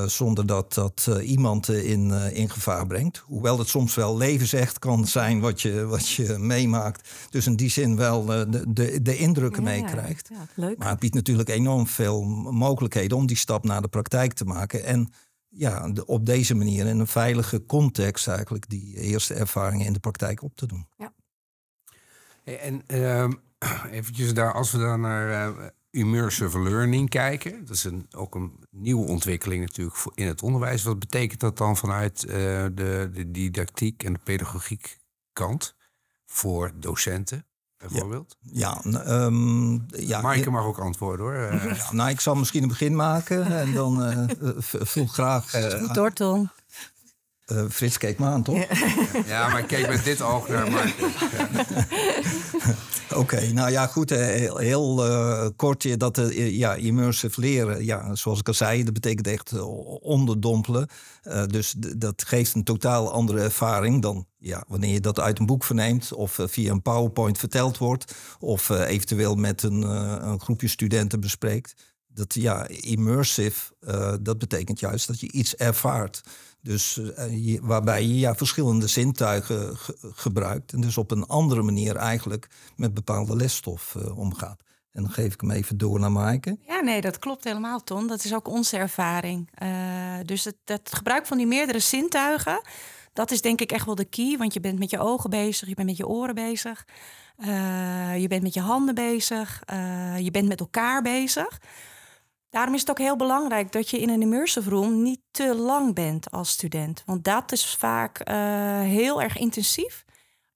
zonder 0.05 0.45
dat 0.45 0.73
dat 0.73 1.09
iemand 1.21 1.69
in, 1.69 2.11
in 2.11 2.49
gevaar 2.49 2.87
brengt. 2.87 3.17
Hoewel 3.17 3.57
het 3.57 3.67
soms 3.67 3.95
wel 3.95 4.17
levensecht 4.17 4.79
kan 4.79 5.07
zijn 5.07 5.39
wat 5.39 5.61
je, 5.61 5.85
wat 5.85 6.09
je 6.09 6.35
meemaakt. 6.37 7.09
Dus 7.29 7.45
in 7.45 7.55
die 7.55 7.69
zin 7.69 7.95
wel 7.95 8.25
de, 8.25 8.65
de, 8.67 9.01
de 9.01 9.17
indrukken 9.17 9.63
ja, 9.63 9.69
meekrijgt. 9.69 10.29
Ja, 10.55 10.73
maar 10.77 10.89
het 10.89 10.99
biedt 10.99 11.15
natuurlijk 11.15 11.49
enorm 11.49 11.87
veel 11.87 12.23
mogelijkheden 12.51 13.17
om 13.17 13.27
die 13.27 13.37
stap 13.37 13.63
naar 13.63 13.81
de 13.81 13.87
praktijk 13.87 14.33
te 14.33 14.45
maken. 14.45 14.83
En 14.83 15.11
ja, 15.51 15.91
op 16.05 16.25
deze 16.25 16.55
manier 16.55 16.85
in 16.85 16.99
een 16.99 17.07
veilige 17.07 17.65
context 17.65 18.27
eigenlijk 18.27 18.69
die 18.69 18.95
eerste 18.95 19.33
ervaringen 19.33 19.85
in 19.85 19.93
de 19.93 19.99
praktijk 19.99 20.41
op 20.41 20.55
te 20.55 20.65
doen. 20.65 20.87
Ja. 20.97 21.13
En 22.43 22.83
uh, 22.87 23.29
eventjes 23.97 24.33
daar, 24.33 24.53
als 24.53 24.71
we 24.71 24.77
dan 24.77 25.01
naar 25.01 25.49
uh, 25.49 25.65
immersive 25.89 26.59
learning 26.59 27.09
kijken, 27.09 27.65
dat 27.65 27.75
is 27.75 27.83
een, 27.83 28.07
ook 28.15 28.35
een 28.35 28.65
nieuwe 28.69 29.07
ontwikkeling 29.07 29.61
natuurlijk 29.61 29.97
voor 29.97 30.11
in 30.15 30.27
het 30.27 30.41
onderwijs. 30.41 30.83
Wat 30.83 30.99
betekent 30.99 31.39
dat 31.39 31.57
dan 31.57 31.77
vanuit 31.77 32.23
uh, 32.23 32.31
de, 32.31 33.09
de 33.13 33.31
didactiek 33.31 34.03
en 34.03 34.13
de 34.13 34.19
pedagogiek 34.23 34.99
kant 35.33 35.75
voor 36.25 36.71
docenten? 36.75 37.45
Bijvoorbeeld? 37.89 38.37
Ja, 38.41 38.81
ja, 38.83 39.23
um, 39.23 39.85
ja 39.87 40.21
Maaike 40.21 40.51
mag 40.51 40.65
ook 40.65 40.79
antwoorden 40.79 41.25
hoor. 41.25 41.35
Ja, 41.35 41.75
nou, 41.91 42.09
ik 42.09 42.19
zal 42.19 42.35
misschien 42.35 42.61
een 42.61 42.69
begin 42.69 42.95
maken 42.95 43.45
en 43.45 43.73
dan 43.73 44.09
uh, 44.09 44.27
graag. 45.07 45.55
Uh, 45.55 45.93
door, 45.93 46.13
Tom. 46.13 46.51
Uh, 47.47 47.63
Frits 47.69 47.97
keek 47.97 48.19
me 48.19 48.25
aan, 48.25 48.43
toch? 48.43 48.65
Ja, 49.25 49.47
maar 49.47 49.59
ik 49.59 49.67
keek 49.67 49.87
met 49.87 50.03
dit 50.03 50.21
oog 50.21 50.47
naar 50.47 50.71
Maaike. 50.71 51.09
Oké, 53.15 53.51
nou 53.51 53.71
ja, 53.71 53.87
goed. 53.87 54.09
Heel, 54.09 54.57
heel 54.57 55.07
uh, 55.07 55.47
kort, 55.55 55.99
dat 55.99 56.17
uh, 56.17 56.57
ja, 56.57 56.73
immersive 56.73 57.39
leren, 57.39 57.85
ja, 57.85 58.15
zoals 58.15 58.39
ik 58.39 58.47
al 58.47 58.53
zei, 58.53 58.83
dat 58.83 58.93
betekent 58.93 59.27
echt 59.27 59.59
onderdompelen. 60.01 60.87
dus 61.47 61.75
dat 61.77 62.23
geeft 62.27 62.55
een 62.55 62.63
totaal 62.63 63.11
andere 63.11 63.41
ervaring 63.41 64.01
dan 64.01 64.25
ja, 64.41 64.63
wanneer 64.67 64.93
je 64.93 64.99
dat 64.99 65.19
uit 65.19 65.39
een 65.39 65.45
boek 65.45 65.63
verneemt 65.63 66.13
of 66.13 66.39
via 66.41 66.71
een 66.71 66.81
PowerPoint 66.81 67.37
verteld 67.37 67.77
wordt 67.77 68.15
of 68.39 68.69
eventueel 68.69 69.35
met 69.35 69.63
een, 69.63 69.81
een 70.27 70.39
groepje 70.39 70.67
studenten 70.67 71.19
bespreekt. 71.19 71.73
Dat 72.07 72.33
ja, 72.33 72.67
immersive, 72.67 73.73
dat 74.21 74.37
betekent 74.37 74.79
juist 74.79 75.07
dat 75.07 75.19
je 75.19 75.31
iets 75.31 75.55
ervaart. 75.55 76.21
Dus 76.61 76.99
waarbij 77.61 78.03
je 78.07 78.19
ja, 78.19 78.35
verschillende 78.35 78.87
zintuigen 78.87 79.77
gebruikt. 80.01 80.73
En 80.73 80.81
dus 80.81 80.97
op 80.97 81.11
een 81.11 81.25
andere 81.25 81.61
manier 81.61 81.95
eigenlijk 81.95 82.47
met 82.75 82.93
bepaalde 82.93 83.35
lesstof 83.35 83.95
omgaat. 84.15 84.63
En 84.91 85.01
dan 85.03 85.11
geef 85.11 85.33
ik 85.33 85.41
hem 85.41 85.51
even 85.51 85.77
door 85.77 85.99
naar 85.99 86.11
Maaike. 86.11 86.57
Ja, 86.67 86.79
nee, 86.79 87.01
dat 87.01 87.19
klopt 87.19 87.43
helemaal, 87.43 87.83
Ton. 87.83 88.07
Dat 88.07 88.23
is 88.23 88.33
ook 88.33 88.47
onze 88.47 88.77
ervaring. 88.77 89.49
Dus 90.25 90.43
het, 90.43 90.57
het, 90.65 90.89
gebruik 90.93 91.25
van 91.25 91.37
die 91.37 91.47
meerdere 91.47 91.79
zintuigen, 91.79 92.61
dat 93.13 93.31
is 93.31 93.41
denk 93.41 93.61
ik 93.61 93.71
echt 93.71 93.85
wel 93.85 93.95
de 93.95 94.05
key. 94.05 94.37
Want 94.37 94.53
je 94.53 94.59
bent 94.59 94.79
met 94.79 94.89
je 94.89 94.99
ogen 94.99 95.29
bezig, 95.29 95.67
je 95.67 95.75
bent 95.75 95.87
met 95.87 95.97
je 95.97 96.07
oren 96.07 96.35
bezig. 96.35 96.85
je 98.17 98.25
bent 98.27 98.43
met 98.43 98.53
je 98.53 98.61
handen 98.61 98.95
bezig, 98.95 99.63
je 100.17 100.31
bent 100.31 100.47
met 100.47 100.59
elkaar 100.59 101.01
bezig. 101.01 101.59
Daarom 102.49 102.73
is 102.73 102.79
het 102.79 102.89
ook 102.89 102.97
heel 102.97 103.15
belangrijk 103.15 103.71
dat 103.71 103.89
je 103.89 103.99
in 103.99 104.09
een 104.09 104.21
immersive 104.21 104.69
room 104.69 105.01
niet 105.01 105.21
te 105.31 105.55
lang 105.55 105.95
bent 105.95 106.31
als 106.31 106.49
student. 106.49 107.03
Want 107.05 107.23
dat 107.23 107.51
is 107.51 107.75
vaak 107.75 108.29
uh, 108.29 108.35
heel 108.81 109.21
erg 109.21 109.37
intensief. 109.37 110.05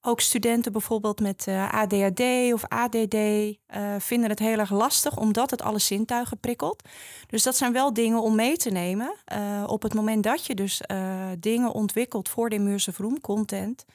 Ook 0.07 0.21
studenten 0.21 0.71
bijvoorbeeld 0.71 1.19
met 1.19 1.47
eh, 1.47 1.73
ADHD 1.73 2.53
of 2.53 2.65
ADD 2.67 3.13
uh, 3.13 3.55
vinden 3.97 4.29
het 4.29 4.39
heel 4.39 4.57
erg 4.57 4.71
lastig 4.71 5.17
omdat 5.17 5.51
het 5.51 5.61
alle 5.61 5.79
zintuigen 5.79 6.39
prikkelt. 6.39 6.83
Dus 7.27 7.43
dat 7.43 7.57
zijn 7.57 7.73
wel 7.73 7.93
dingen 7.93 8.21
om 8.21 8.35
mee 8.35 8.57
te 8.57 8.69
nemen 8.69 9.13
op 9.67 9.81
het 9.81 9.93
moment 9.93 10.23
dat 10.23 10.45
je 10.45 10.55
dus 10.55 10.81
dingen 11.39 11.71
ontwikkelt 11.71 12.29
voor 12.29 12.49
de 12.49 12.55
immersive 12.55 13.01
room 13.01 13.21
content, 13.21 13.85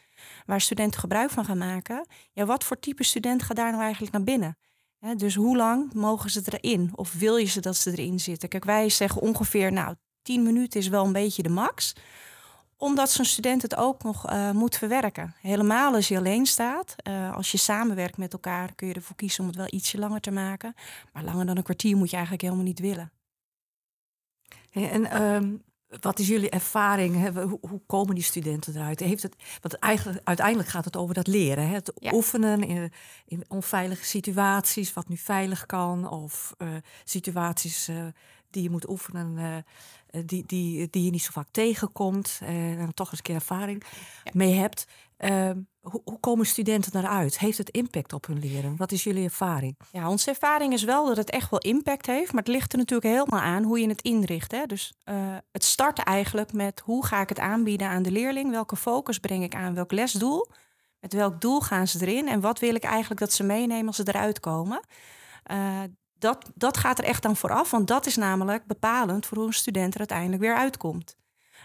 waar 0.47 0.61
studenten 0.61 1.01
gebruik 1.01 1.31
van 1.31 1.45
gaan 1.45 1.59
maken. 1.59 2.07
Ja, 2.33 2.45
wat 2.45 2.65
voor 2.65 2.79
type 2.79 3.05
student 3.05 3.43
gaat 3.43 3.57
daar 3.57 3.71
nou 3.71 3.83
eigenlijk 3.83 4.13
naar 4.13 4.25
binnen? 4.25 4.59
dus 5.17 5.35
hoe 5.35 5.57
lang 5.57 5.93
mogen 5.93 6.31
ze 6.31 6.43
erin? 6.45 6.91
Of 6.95 7.13
wil 7.13 7.37
je 7.37 7.47
ze 7.47 7.61
dat 7.61 7.77
ze 7.77 7.91
erin 7.91 8.21
zitten? 8.21 8.49
Kijk, 8.49 8.65
wij 8.65 8.89
zeggen 8.89 9.23
ongeveer, 9.23 9.73
nou, 9.73 9.95
10 10.23 10.43
minuten 10.43 10.81
is 10.81 10.89
wel 10.89 11.05
een 11.05 11.13
beetje 11.13 11.43
de 11.43 11.49
max. 11.49 11.93
Omdat 12.81 13.11
zo'n 13.11 13.25
student 13.25 13.63
het 13.63 13.77
ook 13.77 14.03
nog 14.03 14.31
uh, 14.31 14.51
moet 14.51 14.77
verwerken. 14.77 15.35
Helemaal 15.41 15.95
als 15.95 16.09
je 16.09 16.17
alleen 16.17 16.47
staat. 16.47 16.95
Uh, 17.09 17.35
als 17.37 17.51
je 17.53 17.59
samenwerkt 17.59 18.17
met 18.17 18.33
elkaar 18.33 18.75
kun 18.75 18.89
je 18.89 18.95
ervoor 18.95 19.17
kiezen 19.17 19.41
om 19.41 19.47
het 19.47 19.57
wel 19.57 19.67
ietsje 19.71 19.99
langer 19.99 20.21
te 20.21 20.31
maken. 20.31 20.75
Maar 21.13 21.25
langer 21.25 21.47
dan 21.47 21.57
een 21.57 21.63
kwartier 21.63 21.97
moet 21.97 22.09
je 22.09 22.17
eigenlijk 22.17 22.45
helemaal 22.45 22.65
niet 22.65 22.79
willen. 22.79 23.13
En 24.71 25.23
um, 25.23 25.63
wat 26.01 26.19
is 26.19 26.29
jullie 26.29 26.51
ervaring? 26.51 27.35
Hoe, 27.35 27.59
hoe, 27.61 27.81
komen 27.87 28.15
die 28.15 28.25
studenten 28.25 28.77
eruit? 28.77 29.01
Heeft 29.01 29.23
het, 29.23 29.37
want 29.61 29.75
eigenlijk, 29.79 30.21
uiteindelijk 30.25 30.69
gaat 30.69 30.85
het 30.85 30.97
over 30.97 31.15
dat 31.15 31.27
leren. 31.27 31.69
Hè? 31.69 31.75
Het 31.75 31.93
oefenen 32.13 32.63
in, 32.63 32.93
in, 33.27 33.45
onveilige 33.49 34.05
situaties, 34.05 34.93
wat 34.93 35.09
nu 35.09 35.17
veilig 35.17 35.67
kan. 35.67 36.11
Of 36.11 36.55
uh, 36.59 36.69
situaties 37.05 37.91
die 38.51 38.63
je 38.63 38.71
moet 38.71 38.89
oefenen, 38.89 39.65
die, 40.25 40.45
die, 40.47 40.89
die 40.91 41.05
je 41.05 41.11
niet 41.11 41.23
zo 41.23 41.31
vaak 41.33 41.49
tegenkomt. 41.51 42.41
en 42.43 42.95
toch 42.95 43.09
eens 43.09 43.19
een 43.19 43.25
keer 43.25 43.35
ervaring 43.35 43.85
mee 44.33 44.55
hebt. 44.55 44.87
Ehm, 45.21 45.59
hoe, 45.81 46.01
hoe, 46.05 46.21
komen 46.21 46.47
studenten 46.47 46.93
daaruit? 46.93 47.39
Heeft 47.39 47.59
het 47.59 47.71
impact 47.71 48.13
op 48.13 48.27
hun 48.27 48.39
leren? 48.39 48.77
Wat 48.77 48.93
is 48.93 49.05
jullie 49.05 49.25
ervaring? 49.25 49.77
Ja, 49.93 50.09
onze 50.09 50.31
ervaring 50.31 50.73
is 50.73 50.85
wel 50.85 51.07
dat 51.07 51.17
het 51.17 51.31
echt 51.31 51.51
wel 51.51 51.59
impact 51.59 52.07
heeft. 52.07 52.33
Maar 52.33 52.43
het 52.43 52.53
ligt 52.53 52.73
er 52.73 52.79
natuurlijk 52.79 53.15
helemaal 53.15 53.41
aan 53.41 53.63
hoe 53.63 53.81
je 53.81 53.89
het 53.89 54.03
inricht. 54.03 54.53
Hè? 54.53 54.67
Dus 54.67 54.93
uh, 55.05 55.37
het 55.53 55.65
start 55.65 55.99
eigenlijk 55.99 56.53
met 56.53 56.83
hoe 56.85 57.07
ga 57.07 57.21
ik 57.21 57.29
het 57.29 57.39
aanbieden 57.39 57.89
aan 57.89 58.03
de 58.03 58.11
leerling? 58.11 58.51
Welke 58.51 58.77
focus 58.77 59.19
breng 59.19 59.45
ik 59.45 59.55
aan? 59.55 59.75
Welk 59.75 59.93
lesdoel? 59.93 60.49
Met 61.01 61.13
welk 61.13 61.41
doel 61.41 61.61
gaan 61.61 61.89
ze 61.89 62.07
erin? 62.07 62.29
En 62.29 62.41
wat 62.41 62.59
wil 62.59 62.75
ik 62.75 62.85
eigenlijk 62.85 63.21
dat 63.21 63.33
ze 63.33 63.43
meenemen 63.43 63.87
als 63.87 63.97
ze 63.97 64.09
eruit 64.09 64.41
komen? 64.41 64.81
Uh, 65.51 65.83
dat, 66.21 66.51
dat 66.55 66.77
gaat 66.77 66.99
er 66.99 67.05
echt 67.05 67.23
dan 67.23 67.37
vooraf, 67.37 67.71
want 67.71 67.89
dat 67.89 68.07
is 68.07 68.17
namelijk 68.17 68.67
bepalend 68.67 69.27
voor 69.27 69.39
hoe 69.39 69.47
een 69.47 69.53
student 69.53 69.93
er 69.93 69.99
uiteindelijk 69.99 70.43
weer 70.43 70.55
uitkomt. 70.55 71.17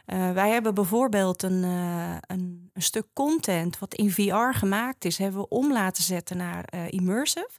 Uh, 0.05 0.31
wij 0.31 0.49
hebben 0.49 0.73
bijvoorbeeld 0.73 1.43
een, 1.43 1.63
uh, 1.63 2.15
een, 2.21 2.69
een, 2.73 2.81
stuk 2.81 3.07
content 3.13 3.79
wat 3.79 3.93
in 3.93 4.11
VR 4.11 4.51
gemaakt 4.51 5.05
is, 5.05 5.17
hebben 5.17 5.41
we 5.41 5.47
om 5.47 5.71
laten 5.71 6.03
zetten 6.03 6.37
naar 6.37 6.73
uh, 6.73 6.91
immersive. 6.91 7.49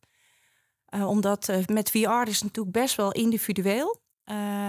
omdat 0.90 1.52
met 1.66 1.90
VR 1.90 2.28
is 2.28 2.42
natuurlijk 2.42 2.76
best 2.76 2.94
wel 2.94 3.12
individueel. 3.12 4.00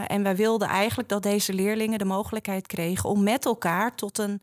en 0.07 0.24
wij 0.24 0.36
wilden 0.36 0.67
eigenlijk 0.67 1.10
dat 1.10 1.24
deze 1.24 1.53
leerlingen 1.53 2.00
de 2.00 2.05
mogelijkheid 2.05 2.67
kregen 2.67 3.10
om 3.10 3.24
met 3.24 3.46
elkaar 3.46 3.96
tot 3.96 4.17
een, 4.17 4.41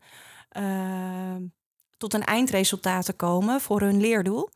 tot 1.97 2.13
een 2.13 2.23
eindresultaat 2.23 3.05
te 3.05 3.13
komen 3.13 3.61
voor 3.61 3.81
hun 3.81 3.99
leerdoel. 3.99 4.49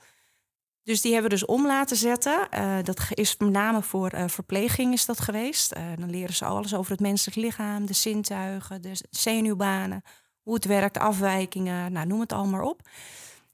Dus 0.90 1.02
die 1.02 1.14
hebben 1.14 1.32
we 1.32 1.38
dus 1.38 1.46
om 1.46 1.66
laten 1.66 1.98
zetten. 1.98 2.48
Uh, 2.54 2.76
dat 2.84 3.00
is 3.10 3.36
met 3.38 3.50
name 3.50 3.82
voor 3.82 4.14
uh, 4.14 4.24
verpleging 4.28 4.94
is 4.94 5.06
dat 5.06 5.20
geweest. 5.20 5.76
Uh, 5.76 5.84
dan 6.00 6.10
leren 6.10 6.36
ze 6.36 6.46
alles 6.46 6.76
over 6.76 6.92
het 6.92 7.00
menselijk 7.00 7.38
lichaam, 7.38 7.86
de 7.86 7.94
zintuigen, 7.94 8.82
de 8.82 8.92
zenuwbanen, 9.10 10.04
hoe 10.44 10.54
het 10.54 10.66
werkt, 10.66 10.98
afwijkingen, 10.98 11.92
nou, 11.92 12.08
noem 12.08 12.20
het 12.20 12.32
allemaal 12.32 12.70
op. 12.70 12.82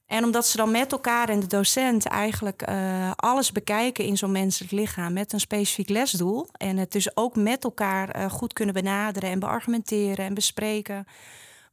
En 0.06 0.24
omdat 0.24 0.46
ze 0.46 0.56
dan 0.56 0.70
met 0.70 0.92
elkaar 0.92 1.28
en 1.28 1.40
de 1.40 1.46
docent 1.46 2.06
eigenlijk 2.06 2.62
alles 3.16 3.52
bekijken 3.52 4.04
in 4.04 4.16
zo'n 4.16 4.32
menselijk 4.32 4.72
lichaam 4.72 5.12
met 5.12 5.32
een 5.32 5.40
specifiek 5.40 5.88
lesdoel. 5.88 6.48
En 6.52 6.76
het 6.76 6.92
dus 6.92 7.16
ook 7.16 7.36
met 7.36 7.64
elkaar 7.64 8.30
goed 8.30 8.52
kunnen 8.52 8.74
benaderen 8.74 9.30
en 9.30 9.38
beargumenteren 9.38 10.24
en 10.24 10.34
bespreken 10.34 11.06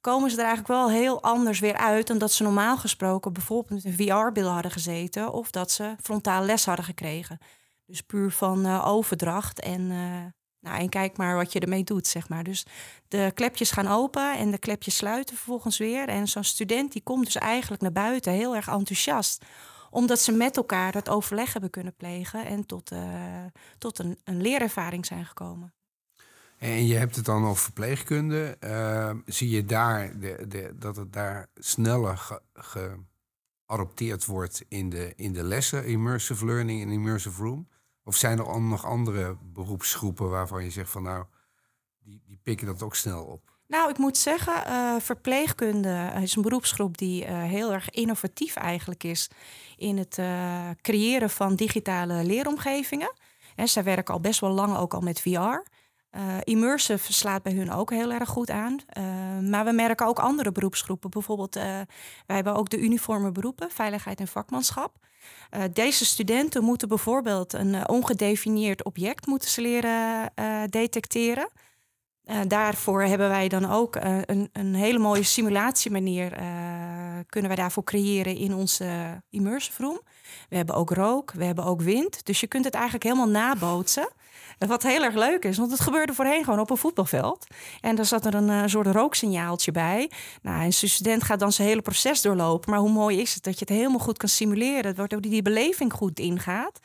komen 0.03 0.29
ze 0.29 0.38
er 0.38 0.45
eigenlijk 0.45 0.74
wel 0.74 0.89
heel 0.89 1.22
anders 1.22 1.60
weer 1.60 1.77
uit 1.77 2.07
dan 2.07 2.17
dat 2.17 2.31
ze 2.31 2.43
normaal 2.43 2.77
gesproken 2.77 3.33
bijvoorbeeld 3.33 3.83
met 3.83 3.86
een 3.86 4.07
VR-bril 4.07 4.48
hadden 4.48 4.72
gezeten 4.72 5.33
of 5.33 5.51
dat 5.51 5.72
ze 5.72 5.95
frontaal 6.01 6.43
les 6.43 6.65
hadden 6.65 6.86
gekregen. 6.86 7.38
Dus 7.86 8.01
puur 8.01 8.31
van 8.31 8.65
uh, 8.65 8.88
overdracht 8.88 9.60
en, 9.60 9.81
uh, 9.81 10.22
nou, 10.60 10.79
en 10.79 10.89
kijk 10.89 11.17
maar 11.17 11.36
wat 11.36 11.51
je 11.51 11.60
ermee 11.60 11.83
doet, 11.83 12.07
zeg 12.07 12.29
maar. 12.29 12.43
Dus 12.43 12.65
de 13.07 13.31
klepjes 13.33 13.72
gaan 13.72 13.88
open 13.88 14.38
en 14.38 14.51
de 14.51 14.57
klepjes 14.57 14.95
sluiten 14.95 15.36
vervolgens 15.36 15.77
weer. 15.77 16.07
En 16.07 16.27
zo'n 16.27 16.43
student 16.43 16.91
die 16.91 17.03
komt 17.03 17.25
dus 17.25 17.36
eigenlijk 17.36 17.81
naar 17.81 17.91
buiten 17.91 18.31
heel 18.31 18.55
erg 18.55 18.67
enthousiast 18.67 19.45
omdat 19.89 20.19
ze 20.19 20.31
met 20.31 20.57
elkaar 20.57 20.91
dat 20.91 21.10
overleg 21.10 21.53
hebben 21.53 21.69
kunnen 21.69 21.95
plegen 21.95 22.45
en 22.45 22.65
tot, 22.65 22.91
uh, 22.91 23.00
tot 23.77 24.00
een, 24.00 24.17
een 24.24 24.41
leerervaring 24.41 25.05
zijn 25.05 25.25
gekomen. 25.25 25.74
En 26.63 26.86
je 26.86 26.96
hebt 26.96 27.15
het 27.15 27.25
dan 27.25 27.46
over 27.46 27.63
verpleegkunde. 27.63 28.58
Uh, 28.60 29.12
zie 29.25 29.50
je 29.50 29.65
daar 29.65 30.20
de, 30.20 30.46
de, 30.48 30.75
dat 30.75 30.96
het 30.96 31.13
daar 31.13 31.48
sneller 31.55 32.39
geadopteerd 32.53 34.25
wordt 34.25 34.65
in 34.67 34.89
de, 34.89 35.13
in 35.15 35.34
de 35.34 35.43
lessen, 35.43 35.86
immersive 35.86 36.46
learning 36.46 36.82
en 36.82 36.89
immersive 36.89 37.43
room? 37.43 37.67
Of 38.03 38.15
zijn 38.15 38.39
er 38.39 38.62
nog 38.62 38.86
andere 38.86 39.38
beroepsgroepen 39.53 40.29
waarvan 40.29 40.63
je 40.63 40.70
zegt 40.70 40.89
van 40.89 41.03
nou, 41.03 41.25
die, 42.00 42.22
die 42.25 42.39
pikken 42.43 42.67
dat 42.67 42.84
ook 42.84 42.96
snel 42.96 43.24
op? 43.24 43.51
Nou, 43.67 43.89
ik 43.89 43.98
moet 43.98 44.17
zeggen, 44.17 44.63
uh, 44.67 44.96
verpleegkunde 45.00 46.12
is 46.22 46.36
een 46.36 46.41
beroepsgroep 46.41 46.98
die 46.98 47.25
uh, 47.25 47.43
heel 47.43 47.74
erg 47.74 47.89
innovatief 47.89 48.55
eigenlijk 48.55 49.03
is 49.03 49.29
in 49.77 49.98
het 49.98 50.17
uh, 50.17 50.70
creëren 50.82 51.29
van 51.29 51.55
digitale 51.55 52.24
leeromgevingen. 52.24 53.13
En 53.55 53.67
zij 53.67 53.84
werken 53.84 54.13
al 54.13 54.20
best 54.20 54.39
wel 54.39 54.51
lang 54.51 54.77
ook 54.77 54.93
al 54.93 55.01
met 55.01 55.22
VR. 55.22 55.72
Uh, 56.15 56.38
immersive 56.43 57.13
slaat 57.13 57.43
bij 57.43 57.53
hun 57.53 57.72
ook 57.72 57.89
heel 57.89 58.12
erg 58.12 58.29
goed 58.29 58.50
aan. 58.50 58.79
Uh, 58.98 59.50
maar 59.50 59.65
we 59.65 59.72
merken 59.72 60.05
ook 60.05 60.20
andere 60.20 60.51
beroepsgroepen. 60.51 61.10
Bijvoorbeeld, 61.10 61.55
uh, 61.55 61.63
wij 62.25 62.36
hebben 62.36 62.55
ook 62.55 62.70
de 62.70 62.79
uniforme 62.79 63.32
beroepen, 63.32 63.72
veiligheid 63.72 64.20
en 64.20 64.27
vakmanschap. 64.27 64.96
deze 65.74 66.05
studenten 66.05 66.63
moeten 66.63 66.88
bijvoorbeeld 66.88 67.53
een 67.53 67.89
ongedefinieerd 67.89 68.84
object 68.84 69.25
moeten 69.25 69.50
ze 69.50 69.62
leren 69.62 70.32
detecteren. 70.70 71.50
daarvoor 72.48 73.03
hebben 73.03 73.29
wij 73.29 73.48
dan 73.48 73.72
ook 73.72 73.96
een, 73.96 74.50
een, 74.51 74.75
hele 74.75 75.00
mooie 75.00 75.24
simulatiemanier 75.24 76.32
kunnen 77.27 77.51
wij 77.51 77.55
daarvoor 77.55 77.84
creëren 77.84 78.36
in 78.36 78.53
onze 78.53 79.22
immersive 79.29 79.82
room. 79.84 80.00
We 80.50 80.55
hebben 80.55 80.75
ook 80.75 80.89
rook, 80.89 81.32
we 81.32 81.46
hebben 81.46 81.65
ook 81.65 81.82
wind. 81.82 82.25
Dus 82.25 82.39
je 82.39 82.48
kunt 82.48 82.65
het 82.65 82.74
eigenlijk 82.74 83.03
helemaal 83.03 83.29
nabootsen. 83.29 84.10
Wat 84.67 84.84
heel 84.84 85.03
erg 85.03 85.15
leuk 85.15 85.46
is, 85.46 85.58
want 85.58 85.72
het 85.72 85.79
gebeurde 85.79 86.13
voorheen 86.13 86.43
gewoon 86.43 86.60
op 86.60 86.70
een 86.70 86.77
voetbalveld. 86.77 87.48
En 87.82 87.96
daar 87.96 88.05
zat 88.05 88.25
er 88.25 88.34
een 88.34 88.50
uh, 88.50 88.63
soort 88.65 88.88
rooksignaaltje 88.88 89.72
bij. 89.72 90.12
Nou, 90.41 90.60
en 90.60 90.65
een 90.65 90.74
student 90.74 91.24
gaat 91.24 91.39
dan 91.39 91.51
zijn 91.51 91.67
hele 91.67 91.82
proces 91.82 92.22
doorlopen. 92.22 92.70
Maar 92.70 92.79
hoe 92.79 92.91
mooi 92.91 93.22
is 93.22 93.34
het 93.34 93.43
dat 93.43 93.60
je 93.60 93.65
het 93.67 93.77
helemaal 93.77 94.00
goed 94.00 94.17
kan 94.17 94.29
simuleren, 94.29 94.96
waardoor 94.96 95.22
die, 95.22 95.32
die 95.32 95.41
beleving 95.41 95.93
goed 95.93 96.20
ingaat. 96.20 96.79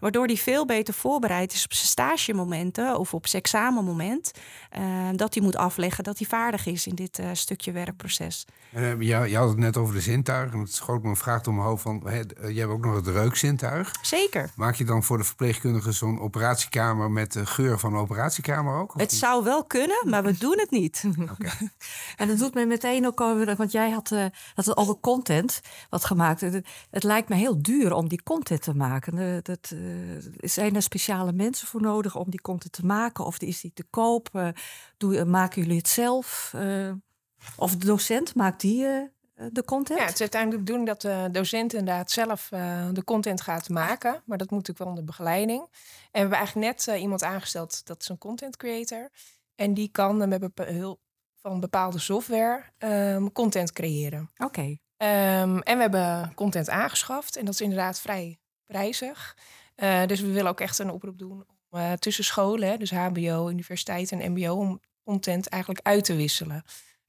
Waardoor 0.00 0.26
die 0.26 0.38
veel 0.38 0.66
beter 0.66 0.94
voorbereid 0.94 1.52
is 1.52 1.64
op 1.64 1.72
zijn 1.72 1.86
stagemomenten 1.86 2.98
of 2.98 3.14
op 3.14 3.26
zijn 3.26 3.42
examenmoment. 3.42 4.32
Uh, 4.78 4.82
dat 5.12 5.34
hij 5.34 5.42
moet 5.42 5.56
afleggen 5.56 6.04
dat 6.04 6.18
hij 6.18 6.26
vaardig 6.26 6.66
is 6.66 6.86
in 6.86 6.94
dit 6.94 7.18
uh, 7.18 7.26
stukje 7.32 7.72
werkproces. 7.72 8.46
Uh, 8.76 9.00
je, 9.00 9.28
je, 9.30 9.36
had 9.36 9.48
het 9.48 9.58
net 9.58 9.76
over 9.76 9.94
de 9.94 10.00
zintuigen. 10.00 10.58
Het 10.58 10.72
schoot 10.72 11.02
me 11.02 11.08
een 11.08 11.16
vraag 11.16 11.42
door 11.42 11.54
mijn 11.54 11.66
hoofd 11.66 11.82
van, 11.82 12.02
hè, 12.04 12.20
je 12.48 12.60
hebt 12.60 12.72
ook 12.72 12.84
nog 12.84 12.94
het 12.94 13.06
reukzintuig. 13.06 13.94
Zeker. 14.02 14.50
Maak 14.56 14.74
je 14.74 14.84
dan 14.84 15.02
voor 15.02 15.18
de 15.18 15.24
verpleegkundige 15.24 15.92
zo'n 15.92 16.20
operatiekamer 16.20 17.10
met 17.10 17.23
de 17.32 17.46
geur 17.46 17.78
van 17.78 17.92
de 17.92 17.98
operatiekamer 17.98 18.76
ook? 18.76 18.94
Het 18.96 19.12
zou 19.12 19.44
wel 19.44 19.64
kunnen, 19.64 19.98
maar 20.04 20.22
we 20.22 20.38
doen 20.38 20.58
het 20.58 20.70
niet. 20.70 21.04
Okay. 21.18 21.70
en 22.16 22.28
dat 22.28 22.38
doet 22.38 22.54
me 22.54 22.66
meteen 22.66 23.06
ook 23.06 23.20
over, 23.20 23.56
want 23.56 23.72
jij 23.72 23.90
had, 23.90 24.10
uh, 24.10 24.24
had 24.54 24.76
over 24.76 24.96
content 25.00 25.60
wat 25.90 26.04
gemaakt. 26.04 26.40
Het, 26.40 26.66
het, 26.90 27.02
lijkt 27.02 27.28
me 27.28 27.34
heel 27.34 27.62
duur 27.62 27.92
om 27.92 28.08
die 28.08 28.22
content 28.22 28.62
te 28.62 28.74
maken. 28.74 29.16
Uh, 29.16 29.36
dat, 29.42 29.70
uh, 29.74 30.16
zijn 30.40 30.74
er 30.74 30.82
speciale 30.82 31.32
mensen 31.32 31.68
voor 31.68 31.80
nodig 31.80 32.16
om 32.16 32.30
die 32.30 32.40
content 32.40 32.72
te 32.72 32.86
maken? 32.86 33.24
Of 33.24 33.40
is 33.40 33.60
die 33.60 33.72
te 33.74 33.84
koop? 33.90 34.52
Doe, 34.96 35.24
maken 35.24 35.62
jullie 35.62 35.76
het 35.76 35.88
zelf? 35.88 36.52
of 37.56 37.76
de 37.76 37.86
docent 37.86 38.34
maakt 38.34 38.60
die 38.60 38.86
eh, 38.86 39.02
de 39.34 39.64
content? 39.64 39.98
Ja, 39.98 40.04
het 40.04 40.14
is 40.14 40.20
uiteindelijk 40.20 40.66
de 40.66 40.72
bedoeling 40.72 41.00
dat 41.00 41.00
de 41.00 41.28
docent 41.32 41.72
inderdaad 41.72 42.10
zelf 42.10 42.50
uh, 42.52 42.88
de 42.92 43.04
content 43.04 43.40
gaat 43.40 43.68
maken. 43.68 44.22
Maar 44.24 44.38
dat 44.38 44.50
moet 44.50 44.58
natuurlijk 44.58 44.78
wel 44.78 44.88
onder 44.88 45.04
begeleiding. 45.04 45.60
En 45.60 45.68
we 46.10 46.18
hebben 46.18 46.38
eigenlijk 46.38 46.66
net 46.66 46.86
uh, 46.86 47.02
iemand 47.02 47.22
aangesteld, 47.22 47.86
dat 47.86 48.00
is 48.00 48.08
een 48.08 48.18
content 48.18 48.56
creator. 48.56 49.10
En 49.54 49.74
die 49.74 49.88
kan 49.88 50.28
met 50.28 50.54
behulp 50.54 51.00
van 51.34 51.60
bepaalde 51.60 51.98
software 51.98 52.62
um, 52.78 53.32
content 53.32 53.72
creëren. 53.72 54.30
Oké. 54.36 54.44
Okay. 54.44 54.80
Um, 55.42 55.60
en 55.62 55.76
we 55.76 55.80
hebben 55.80 56.34
content 56.34 56.68
aangeschaft. 56.68 57.36
En 57.36 57.44
dat 57.44 57.54
is 57.54 57.60
inderdaad 57.60 58.00
vrij 58.00 58.38
prijzig. 58.66 59.36
Uh, 59.76 60.06
dus 60.06 60.20
we 60.20 60.32
willen 60.32 60.50
ook 60.50 60.60
echt 60.60 60.78
een 60.78 60.90
oproep 60.90 61.18
doen 61.18 61.46
tussen 61.98 62.24
scholen, 62.24 62.78
dus 62.78 62.90
HBO, 62.90 63.48
universiteit 63.48 64.12
en 64.12 64.32
MBO, 64.32 64.54
om 64.54 64.80
content 65.04 65.48
eigenlijk 65.48 65.86
uit 65.86 66.04
te 66.04 66.16
wisselen. 66.16 66.64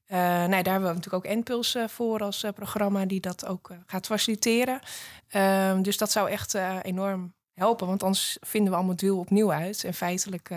Uh, 0.08 0.18
nou, 0.18 0.48
daar 0.48 0.72
hebben 0.72 0.88
we 0.88 0.94
natuurlijk 0.94 1.26
ook 1.26 1.34
NPULS 1.34 1.76
voor 1.86 2.22
als 2.22 2.44
programma 2.54 3.04
die 3.04 3.20
dat 3.20 3.46
ook 3.46 3.70
gaat 3.86 4.06
faciliteren. 4.06 4.80
Ehm, 5.28 5.82
dus 5.82 5.96
dat 5.96 6.10
zou 6.10 6.30
echt 6.30 6.54
enorm 6.82 7.34
helpen, 7.54 7.86
want 7.86 8.02
anders 8.02 8.36
vinden 8.40 8.70
we 8.70 8.76
allemaal 8.76 8.96
deel 8.96 9.18
opnieuw 9.18 9.52
uit. 9.52 9.84
En 9.84 9.94
feitelijk 9.94 10.48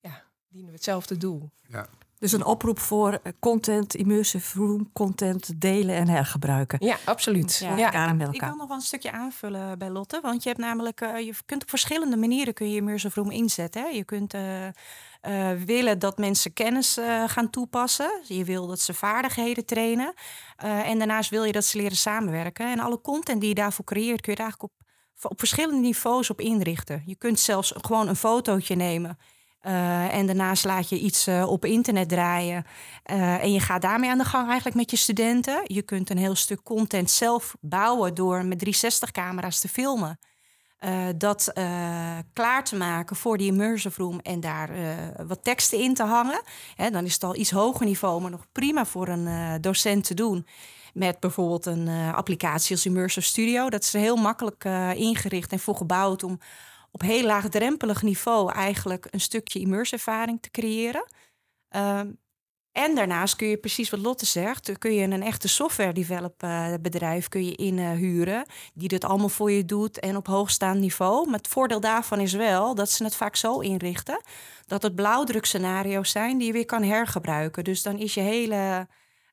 ja, 0.00 0.22
dienen 0.48 0.70
we 0.70 0.76
hetzelfde 0.76 1.16
doel. 1.16 1.50
Ja. 1.68 1.88
Dus 2.18 2.32
een 2.32 2.44
oproep 2.44 2.78
voor 2.78 3.20
content, 3.38 3.94
immersive 3.94 4.58
room 4.58 4.90
content 4.92 5.60
delen 5.60 5.94
en 5.94 6.08
hergebruiken. 6.08 6.86
Ja, 6.86 6.96
absoluut. 7.04 7.56
Ja, 7.56 7.76
ja. 7.76 8.12
Ik 8.32 8.40
wil 8.40 8.56
nog 8.56 8.68
wel 8.68 8.76
een 8.76 8.82
stukje 8.82 9.12
aanvullen 9.12 9.78
bij 9.78 9.90
Lotte. 9.90 10.20
Want 10.22 10.42
je 10.42 10.48
hebt 10.48 10.60
namelijk, 10.60 11.00
uh, 11.00 11.18
je 11.18 11.34
kunt 11.46 11.62
op 11.62 11.68
verschillende 11.68 12.16
manieren 12.16 12.54
kun 12.54 12.70
je 12.70 12.76
immersive 12.76 13.20
room 13.20 13.30
inzetten. 13.30 13.82
Hè. 13.82 13.88
Je 13.88 14.04
kunt 14.04 14.34
uh, 14.34 14.66
uh, 15.22 15.52
willen 15.52 15.98
dat 15.98 16.18
mensen 16.18 16.52
kennis 16.52 16.98
gaan 17.26 17.50
toepassen. 17.50 18.20
Je 18.26 18.44
wil 18.44 18.66
dat 18.66 18.80
ze 18.80 18.94
vaardigheden 18.94 19.66
trainen. 19.66 20.14
en 20.56 20.98
daarnaast 20.98 21.30
wil 21.30 21.44
je 21.44 21.52
dat 21.52 21.64
ze 21.64 21.76
leren 21.76 21.96
samenwerken. 21.96 22.70
En 22.70 22.80
alle 22.80 23.00
content 23.00 23.40
die 23.40 23.48
je 23.48 23.54
daarvoor 23.54 23.84
creëert, 23.84 24.20
kun 24.20 24.32
je 24.32 24.38
eigenlijk 24.38 24.72
op, 24.72 24.86
op 25.30 25.38
verschillende 25.38 25.80
niveaus 25.80 26.30
op 26.30 26.40
inrichten. 26.40 27.02
Je 27.06 27.16
kunt 27.16 27.40
zelfs 27.40 27.72
gewoon 27.76 28.08
een 28.08 28.16
fotootje 28.16 28.74
nemen 28.74 29.18
en 29.60 30.26
daarnaast 30.26 30.64
laat 30.64 30.88
je 30.88 30.98
iets 30.98 31.28
op 31.28 31.64
internet 31.64 32.08
draaien. 32.08 32.64
En 33.02 33.52
je 33.52 33.60
gaat 33.60 33.82
daarmee 33.82 34.10
aan 34.10 34.18
de 34.18 34.24
gang 34.24 34.46
eigenlijk 34.46 34.76
met 34.76 34.90
je 34.90 34.96
studenten. 34.96 35.60
Je 35.64 35.82
kunt 35.82 36.10
een 36.10 36.18
heel 36.18 36.34
stuk 36.34 36.62
content 36.62 37.10
zelf 37.10 37.56
bouwen 37.60 38.14
door 38.14 38.44
met 38.44 38.64
360-camera's 38.66 39.60
te 39.60 39.68
filmen. 39.68 40.18
Dat 41.16 41.52
klaar 42.32 42.64
te 42.64 42.76
maken 42.76 43.16
voor 43.16 43.38
die 43.38 43.50
immersive 43.50 44.02
room 44.02 44.20
en 44.20 44.40
daar 44.40 44.70
wat 45.26 45.44
teksten 45.44 45.78
in 45.78 45.94
te 45.94 46.02
hangen. 46.02 46.42
Hè, 46.74 46.90
dan 46.90 47.04
is 47.04 47.14
het 47.14 47.24
al 47.24 47.36
iets 47.36 47.50
hoger 47.50 47.86
niveau, 47.86 48.20
maar 48.20 48.30
nog 48.30 48.46
prima 48.52 48.86
voor 48.86 49.08
een 49.08 49.60
docent 49.60 50.04
te 50.04 50.14
doen. 50.14 50.46
Met 50.94 51.20
bijvoorbeeld 51.20 51.66
een 51.66 51.88
applicatie 52.14 52.74
als 52.74 52.86
Immersive 52.86 53.26
Studio. 53.26 53.70
Dat 53.70 53.82
is 53.82 53.92
heel 53.92 54.16
makkelijk 54.16 54.64
ingericht 54.94 55.52
en 55.52 55.58
voor 55.58 55.76
gebouwd 55.76 56.22
om 56.22 56.38
op 56.90 57.00
heel 57.00 57.24
laagdrempelig 57.24 58.02
niveau 58.02 58.52
eigenlijk 58.52 59.06
een 59.10 59.20
stukje 59.20 59.60
immerservaring 59.60 60.42
te 60.42 60.50
creëren. 60.50 61.04
En 62.78 62.94
daarnaast 62.94 63.36
kun 63.36 63.48
je 63.48 63.56
precies 63.56 63.90
wat 63.90 64.00
Lotte 64.00 64.26
zegt, 64.26 64.78
kun 64.78 64.94
je 64.94 65.02
een 65.02 65.22
echte 65.22 65.48
software 65.48 65.92
develop 65.92 66.42
uh, 66.42 66.74
bedrijf 66.80 67.28
kun 67.28 67.44
je 67.44 67.54
inhuren 67.54 68.46
die 68.74 68.88
dit 68.88 69.04
allemaal 69.04 69.28
voor 69.28 69.50
je 69.50 69.64
doet 69.64 69.98
en 69.98 70.16
op 70.16 70.26
hoogstaand 70.26 70.80
niveau. 70.80 71.26
Maar 71.26 71.38
het 71.38 71.48
voordeel 71.48 71.80
daarvan 71.80 72.20
is 72.20 72.32
wel 72.32 72.74
dat 72.74 72.90
ze 72.90 73.04
het 73.04 73.14
vaak 73.16 73.36
zo 73.36 73.58
inrichten 73.58 74.22
dat 74.66 74.82
het 74.82 74.94
blauwdrukscenario's 74.94 76.10
zijn 76.10 76.38
die 76.38 76.46
je 76.46 76.52
weer 76.52 76.64
kan 76.64 76.82
hergebruiken. 76.82 77.64
Dus 77.64 77.82
dan 77.82 77.98
is 77.98 78.14
je 78.14 78.20
hele 78.20 78.86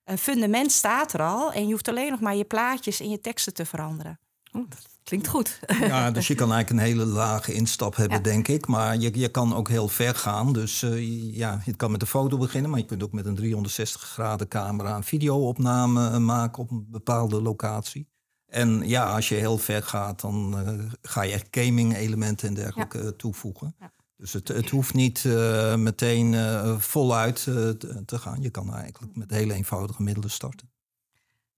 uh, 0.05 0.15
fundament 0.15 0.71
staat 0.71 1.13
er 1.13 1.21
al 1.21 1.51
en 1.51 1.65
je 1.65 1.71
hoeft 1.71 1.87
alleen 1.87 2.11
nog 2.11 2.19
maar 2.19 2.35
je 2.35 2.45
plaatjes 2.45 2.99
en 2.99 3.09
je 3.09 3.19
teksten 3.19 3.53
te 3.53 3.65
veranderen. 3.65 4.19
Oh, 4.51 4.63
Klinkt 5.05 5.27
goed. 5.27 5.59
Ja, 5.79 6.11
dus 6.11 6.27
je 6.27 6.35
kan 6.35 6.51
eigenlijk 6.53 6.81
een 6.81 6.91
hele 6.91 7.11
lage 7.11 7.53
instap 7.53 7.95
hebben, 7.95 8.23
denk 8.23 8.47
ik. 8.47 8.67
Maar 8.67 8.97
je, 8.97 9.19
je 9.19 9.29
kan 9.29 9.55
ook 9.55 9.69
heel 9.69 9.87
ver 9.87 10.15
gaan. 10.15 10.53
Dus 10.53 10.81
uh, 10.81 11.35
ja, 11.35 11.61
je 11.65 11.75
kan 11.75 11.91
met 11.91 12.01
een 12.01 12.07
foto 12.07 12.37
beginnen, 12.37 12.69
maar 12.71 12.79
je 12.79 12.85
kunt 12.85 13.03
ook 13.03 13.11
met 13.11 13.25
een 13.25 13.35
360 13.35 14.01
graden 14.01 14.47
camera 14.47 14.95
een 14.95 15.03
videoopname 15.03 16.09
eh, 16.09 16.17
maken 16.17 16.63
op 16.63 16.71
een 16.71 16.87
bepaalde 16.89 17.41
locatie. 17.41 18.07
En 18.45 18.87
ja, 18.87 19.13
als 19.15 19.29
je 19.29 19.35
heel 19.35 19.57
ver 19.57 19.83
gaat, 19.83 20.21
dan 20.21 20.59
uh, 20.59 20.91
ga 21.01 21.21
je 21.21 21.33
echt 21.33 21.47
gaming 21.51 21.95
elementen 21.95 22.47
en 22.47 22.53
dergelijke 22.53 23.03
ja. 23.03 23.11
toevoegen. 23.11 23.75
Ja. 23.79 23.91
Dus 24.17 24.33
het, 24.33 24.47
het 24.47 24.69
hoeft 24.69 24.93
niet 24.93 25.23
uh, 25.23 25.75
meteen 25.75 26.35
voluit 26.79 27.43
te, 27.43 28.03
te 28.05 28.17
gaan. 28.17 28.41
Je 28.41 28.49
kan 28.49 28.73
eigenlijk 28.73 29.15
met 29.15 29.31
hele 29.31 29.53
eenvoudige 29.53 30.03
middelen 30.03 30.29
starten 30.31 30.73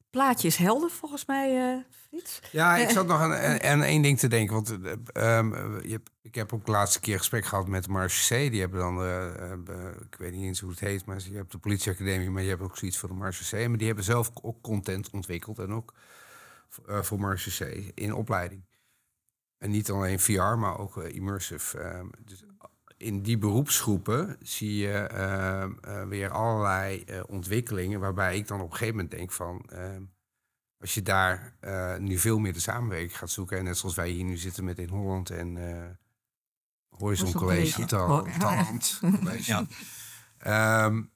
plaatje 0.10 0.48
is 0.48 0.56
helder 0.56 0.90
volgens 0.90 1.26
mij, 1.26 1.76
uh, 1.76 1.84
Frits. 1.90 2.40
Ja, 2.52 2.76
ik 2.76 2.90
zat 2.90 3.08
nog 3.08 3.20
aan, 3.20 3.62
aan 3.62 3.84
één 3.84 4.02
ding 4.02 4.20
te 4.20 4.28
denken. 4.28 4.54
Want 4.54 4.70
um, 4.70 5.54
je 5.84 5.92
hebt, 5.92 6.10
ik 6.22 6.36
heb 6.36 6.54
ook 6.54 6.66
de 6.66 6.72
laatste 6.72 7.00
keer 7.00 7.18
gesprek 7.18 7.46
gehad 7.46 7.68
met 7.68 7.88
Marche 7.88 8.36
C. 8.36 8.52
Die 8.52 8.60
hebben 8.60 8.80
dan, 8.80 9.04
uh, 9.04 9.92
ik 10.10 10.16
weet 10.18 10.32
niet 10.32 10.44
eens 10.44 10.60
hoe 10.60 10.70
het 10.70 10.80
heet, 10.80 11.06
maar 11.06 11.22
je 11.30 11.36
hebt 11.36 11.52
de 11.52 11.58
politieacademie, 11.58 12.30
maar 12.30 12.44
je 12.44 12.50
hebt 12.50 12.62
ook 12.62 12.78
zoiets 12.78 12.98
voor 12.98 13.10
de 13.10 13.16
Marche 13.16 13.56
C. 13.56 13.68
Maar 13.68 13.78
die 13.78 13.88
hebben 13.88 14.06
zelf 14.06 14.30
ook 14.42 14.62
content 14.62 15.10
ontwikkeld 15.10 15.60
en 15.60 15.74
ook 15.74 15.94
voor 16.86 17.20
Marche 17.20 17.66
C 17.66 17.92
in 17.94 18.14
opleiding. 18.14 18.66
En 19.58 19.72
niet 19.72 19.92
alleen 19.92 20.20
VR, 20.20 20.42
maar 20.42 20.80
ook 20.80 20.98
immersive. 20.98 21.80
Um, 21.80 22.10
dus 22.20 22.44
in 22.98 23.22
die 23.22 23.38
beroepsgroepen 23.38 24.38
zie 24.42 24.78
je 24.78 25.10
uh, 25.14 26.04
weer 26.08 26.30
allerlei 26.30 27.04
uh, 27.10 27.22
ontwikkelingen. 27.28 28.00
Waarbij 28.00 28.38
ik 28.38 28.48
dan 28.48 28.62
op 28.62 28.66
een 28.66 28.72
gegeven 28.72 28.96
moment 28.96 29.14
denk 29.14 29.32
van. 29.32 29.66
Ehm, 29.70 30.02
als 30.80 30.94
je 30.94 31.02
daar 31.02 31.56
nu 32.00 32.18
veel 32.18 32.40
meer 32.40 32.54
de 32.54 32.60
samenwerking 32.60 33.18
gaat 33.18 33.30
zoeken. 33.30 33.58
En 33.58 33.64
net 33.64 33.78
zoals 33.78 33.96
wij 33.96 34.10
hier 34.10 34.24
nu 34.24 34.38
zitten 34.38 34.64
met 34.64 34.80
in 34.80 34.90
Holland 34.90 35.30
en 35.30 35.58
Horizon 36.90 37.32
College. 37.32 37.86
Talent. 37.86 39.00
Ja. 39.46 40.86
Um, 40.86 41.12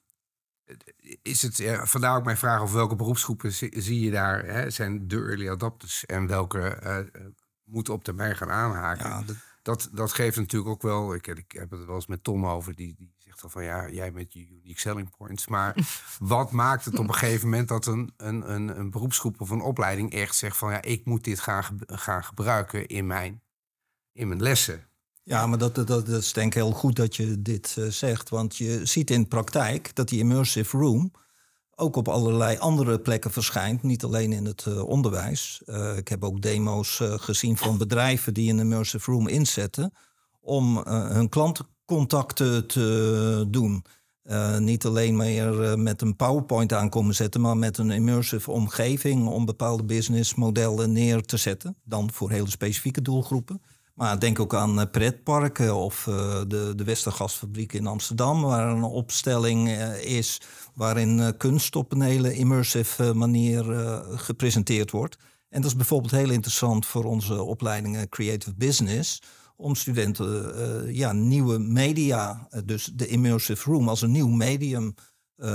is 1.22 1.41
het, 1.41 1.80
vandaar 1.84 2.15
ook 2.15 2.26
mijn 2.26 2.38
vraag 2.38 2.62
of 2.62 2.74
welke 2.74 2.96
beroepsgroepen 2.96 3.54
zie, 3.54 4.00
je 4.00 4.12
daar? 4.12 4.46
Hè, 4.46 4.70
zijn 4.70 5.08
de 5.08 5.15
early 5.15 5.50
adopters 5.50 6.06
en 6.06 6.28
welke 6.28 6.80
moeten 7.63 7.94
op 7.94 8.04
termijn 8.04 8.36
gaan 8.36 8.52
aanhaken? 8.52 9.10
Ja, 9.10 9.24
dat, 9.24 9.36
dat 9.91 10.13
geeft 10.13 10.38
natuurlijk 10.38 10.71
ook 10.71 10.82
wel. 10.82 11.13
Ik, 11.13 11.28
ik 11.28 11.52
heb 11.52 11.71
het 11.71 11.86
wel 11.86 11.95
eens 11.95 12.08
met 12.08 12.24
Tom 12.24 12.45
over, 12.45 12.76
die, 12.76 12.95
die 12.97 13.13
zegt 13.17 13.43
al 13.43 13.50
van 13.50 13.63
ja, 13.63 13.89
jij 13.89 14.12
met 14.12 14.34
je 14.34 14.47
unique 14.47 14.80
selling 14.80 15.15
points. 15.17 15.47
Maar 15.47 15.76
wat 16.19 16.52
maakt 16.52 16.86
het 16.86 17.00
op 17.00 17.08
een 17.08 17.13
gegeven 17.24 17.50
moment 17.50 17.67
dat 17.67 17.86
een, 17.86 18.13
een, 18.17 18.54
een, 18.54 18.80
een 18.80 18.91
beroepsgroep 18.91 19.41
of 19.41 19.50
een 19.50 19.62
opleiding 19.62 20.13
echt 20.13 20.36
zegt 20.36 20.58
van 20.58 20.71
ja, 20.71 20.82
ik 20.82 21.06
moet 21.06 21.24
dit 21.24 21.39
gaan, 21.39 21.78
gaan 21.86 22.24
gebruiken 22.24 22.88
in 22.88 23.08
mijn, 23.08 23.41
in 24.12 24.28
mijn 24.28 24.41
lessen? 24.41 24.89
Ja, 25.24 25.47
maar 25.47 25.58
dat, 25.58 25.76
dat, 25.76 25.88
dat 25.88 26.08
is 26.08 26.34
denk 26.34 26.47
ik 26.47 26.54
heel 26.54 26.71
goed 26.71 26.95
dat 26.95 27.15
je 27.15 27.41
dit 27.41 27.76
uh, 27.80 27.88
zegt. 27.88 28.30
Want 28.30 28.58
je 28.58 28.86
ziet 28.86 29.10
in 29.10 29.28
praktijk 29.28 29.95
dat 29.95 30.10
die 30.10 30.19
immersive 30.19 30.78
room 30.78 31.12
ook 31.76 31.96
op 31.96 32.08
allerlei 32.08 32.58
andere 32.58 33.00
plekken 33.00 33.32
verschijnt. 33.32 33.84
Niet 33.84 34.04
alleen 34.04 34.32
in 34.32 34.46
het 34.46 34.66
uh, 34.68 34.84
onderwijs. 34.84 35.62
Uh, 35.66 35.98
ik 35.98 36.08
heb 36.08 36.24
ook 36.24 36.42
demo's 36.42 37.00
uh, 37.00 37.14
gezien 37.18 37.58
van 37.58 37.78
bedrijven 37.78 38.34
die 38.34 38.52
een 38.52 38.60
immersive 38.60 39.12
room 39.12 39.28
inzetten 39.28 39.94
om 40.42 40.78
hun 40.88 41.30
klantcontacten 41.30 42.68
te 42.68 43.46
doen. 43.50 43.84
niet 44.60 44.86
alleen 44.86 45.16
meer 45.16 45.80
met 45.80 46.02
een 46.02 46.16
PowerPoint 46.16 46.74
aankomen 46.74 47.16
zetten, 47.16 47.42
maar 47.42 47.58
met 47.58 47.78
een 47.78 47.92
immersive 47.92 48.52
omgeving 48.52 49.28
om 49.28 49.46
bepaalde 49.46 49.84
businessmodellen 49.84 50.92
neer 50.92 51.22
te 51.22 51.38
zetten. 51.38 51.76
Dan 51.84 52.12
voor 52.12 52.32
hele 52.32 52.50
specifieke 52.50 53.02
doelgroepen. 53.02 53.62
Denk 54.20 54.40
ook 54.40 54.56
aan 54.56 54.80
eh, 54.80 54.92
pretparken 54.92 55.76
of 55.76 56.06
uh, 56.06 56.42
de, 56.48 56.74
de 56.76 56.84
Westergasfabriek 56.84 57.74
in 57.74 57.88
Amsterdam, 57.88 58.42
waar 58.42 58.68
een 58.68 58.84
opstelling 58.84 59.68
uh, 59.68 60.04
is 60.04 60.42
waarin 60.74 61.38
kunst 61.38 61.76
op 61.76 61.92
een 61.92 62.02
hele 62.02 62.34
immersive 62.34 63.14
manier 63.14 63.64
gepresenteerd 64.16 64.92
wordt. 64.92 65.18
En 65.50 65.62
dat 65.62 65.72
is 65.72 65.78
bijvoorbeeld 65.78 66.12
heel 66.12 66.30
interessant 66.30 66.86
voor 66.86 67.04
onze 67.04 67.44
opleidingen 67.44 68.10
Creative 68.10 68.56
Business, 68.56 69.22
om 69.56 69.76
studenten 69.76 70.94
ja, 70.94 71.12
nieuwe 71.12 71.60
media, 71.60 72.48
dus 72.66 72.92
de 72.96 73.08
immersive 73.08 73.70
room 73.70 73.90
als 73.90 74.02
een 74.02 74.12
nieuw 74.12 74.28
medium 74.28 74.94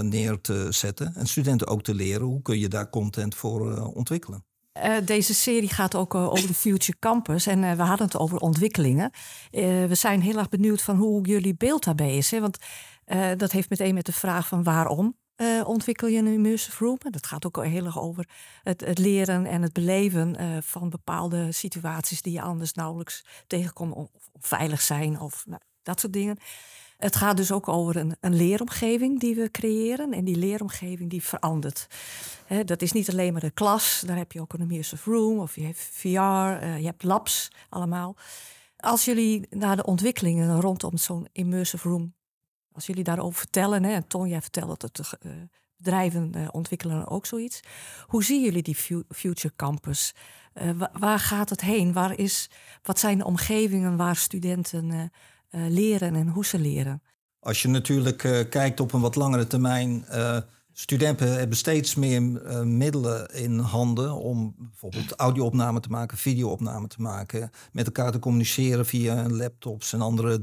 neer 0.00 0.40
te 0.40 0.66
zetten. 0.70 1.14
En 1.14 1.26
studenten 1.26 1.66
ook 1.66 1.82
te 1.82 1.94
leren 1.94 2.26
hoe 2.26 2.42
kun 2.42 2.58
je 2.58 2.68
daar 2.68 2.90
content 2.90 3.34
voor 3.34 3.86
ontwikkelen. 3.94 4.44
Uh, 4.84 4.96
deze 5.04 5.34
serie 5.34 5.68
gaat 5.68 5.94
ook 5.94 6.14
uh, 6.14 6.30
over 6.30 6.46
de 6.46 6.54
Future 6.54 6.98
Campus. 6.98 7.46
En 7.46 7.62
uh, 7.62 7.72
we 7.72 7.82
hadden 7.82 8.06
het 8.06 8.18
over 8.18 8.38
ontwikkelingen. 8.38 9.10
we 9.50 9.94
zijn 9.94 10.20
heel 10.20 10.38
erg 10.38 10.48
benieuwd 10.48 10.82
van 10.82 10.96
hoe 10.96 11.26
jullie 11.26 11.54
beeld 11.54 11.84
daarbij 11.84 12.16
is. 12.16 12.30
Want 12.30 12.58
dat 13.36 13.52
heeft 13.52 13.70
meteen 13.70 13.94
met 13.94 14.06
de 14.06 14.12
vraag 14.12 14.48
van 14.48 14.62
waarom 14.62 15.16
ontwikkel 15.64 16.08
je 16.08 16.18
een 16.18 16.26
immersive 16.26 16.84
room? 16.84 16.98
En 17.04 17.12
dat 17.12 17.26
gaat 17.26 17.46
ook 17.46 17.64
heel 17.64 17.84
erg 17.84 18.00
over 18.00 18.28
het, 18.62 18.98
leren 18.98 19.46
en 19.46 19.62
het 19.62 19.72
beleven 19.72 20.36
van 20.62 20.90
bepaalde 20.90 21.52
situaties 21.52 22.22
die 22.22 22.32
je 22.32 22.40
anders 22.40 22.72
nauwelijks 22.72 23.24
tegenkomt. 23.46 23.94
Of, 23.94 24.08
of 24.32 24.46
veilig 24.46 24.80
zijn 24.80 25.20
of 25.20 25.44
nou, 25.46 25.60
dat 25.82 26.00
soort 26.00 26.12
dingen. 26.12 26.38
Het 26.96 27.16
gaat 27.16 27.36
dus 27.36 27.52
ook 27.52 27.68
over 27.68 27.96
een, 27.96 28.16
een 28.20 28.34
leeromgeving 28.34 29.20
die 29.20 29.34
we 29.34 29.50
creëren. 29.50 30.12
En 30.12 30.24
die 30.24 30.36
leeromgeving 30.36 31.10
die 31.10 31.22
verandert. 31.22 31.86
dat 32.64 32.82
is 32.82 32.92
niet 32.92 33.10
alleen 33.10 33.32
maar 33.32 33.40
de 33.40 33.50
klas. 33.50 34.02
Daar 34.06 34.16
heb 34.16 34.32
je 34.32 34.40
ook 34.40 34.52
een 34.52 34.60
immersive 34.60 35.10
room 35.10 35.38
of 35.38 35.54
je 35.54 35.62
hebt 35.62 35.78
VR, 35.78 36.08
uh, 36.08 36.78
je 36.78 36.84
hebt 36.84 37.02
labs 37.02 37.48
allemaal. 37.68 38.16
Als 38.76 39.04
jullie 39.04 39.46
naar 39.50 39.76
de 39.76 39.84
ontwikkelingen 39.84 40.60
rondom 40.60 40.96
zo'n 40.96 41.28
immersive 41.32 41.88
room, 41.88 42.14
als 42.72 42.86
jullie 42.86 43.04
daarover 43.04 43.38
vertellen, 43.38 43.84
hè, 43.84 43.92
en 43.92 44.06
Ton, 44.06 44.28
jij 44.28 44.42
vertelt 44.42 44.80
dat 44.80 44.96
de 44.96 45.18
uh, 45.26 45.32
bedrijven 45.76 46.32
uh, 46.36 46.48
ontwikkelen 46.50 47.08
ook 47.08 47.26
zoiets. 47.26 47.60
Hoe 48.06 48.24
zien 48.24 48.42
jullie 48.42 48.62
die 48.62 49.04
Future 49.08 49.54
Campus? 49.56 50.14
Waar 50.92 51.18
gaat 51.18 51.50
het 51.50 51.60
heen? 51.60 51.92
Waar 51.92 52.18
is, 52.18 52.50
wat 52.82 52.98
zijn 52.98 53.18
de 53.18 53.24
omgevingen 53.24 53.96
waar 53.96 54.16
studenten 54.16 55.10
leren 55.50 56.14
en 56.14 56.28
hoe 56.28 56.46
ze 56.46 56.58
leren. 56.58 57.02
Als 57.38 57.62
je 57.62 57.68
natuurlijk 57.68 58.46
kijkt 58.50 58.80
op 58.80 58.92
een 58.92 59.00
wat 59.00 59.16
langere 59.16 59.46
termijn, 59.46 60.04
Studenten 60.72 61.38
hebben 61.38 61.56
steeds 61.56 61.94
meer 61.94 62.22
middelen 62.66 63.34
in 63.34 63.58
handen 63.58 64.14
om 64.14 64.54
bijvoorbeeld 64.58 65.12
audio-opname 65.12 65.80
te 65.80 65.88
maken, 65.88 66.18
video-opname 66.18 66.86
te 66.86 67.02
maken, 67.02 67.50
met 67.72 67.86
elkaar 67.86 68.12
te 68.12 68.18
communiceren 68.18 68.86
via 68.86 69.28
laptops 69.28 69.92
en 69.92 70.00
andere 70.00 70.42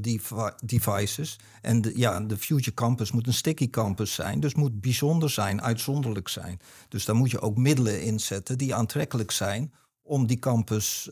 devices. 0.64 1.38
En 1.62 1.92
ja, 1.94 2.20
de 2.20 2.36
Future 2.36 2.74
Campus 2.74 3.12
moet 3.12 3.26
een 3.26 3.34
sticky 3.34 3.70
campus 3.70 4.14
zijn, 4.14 4.40
dus 4.40 4.54
moet 4.54 4.80
bijzonder 4.80 5.30
zijn, 5.30 5.62
uitzonderlijk 5.62 6.28
zijn. 6.28 6.60
Dus 6.88 7.04
daar 7.04 7.16
moet 7.16 7.30
je 7.30 7.40
ook 7.40 7.56
middelen 7.56 8.02
inzetten 8.02 8.58
die 8.58 8.74
aantrekkelijk 8.74 9.30
zijn 9.30 9.72
om 10.02 10.26
die 10.26 10.38
campus 10.38 11.08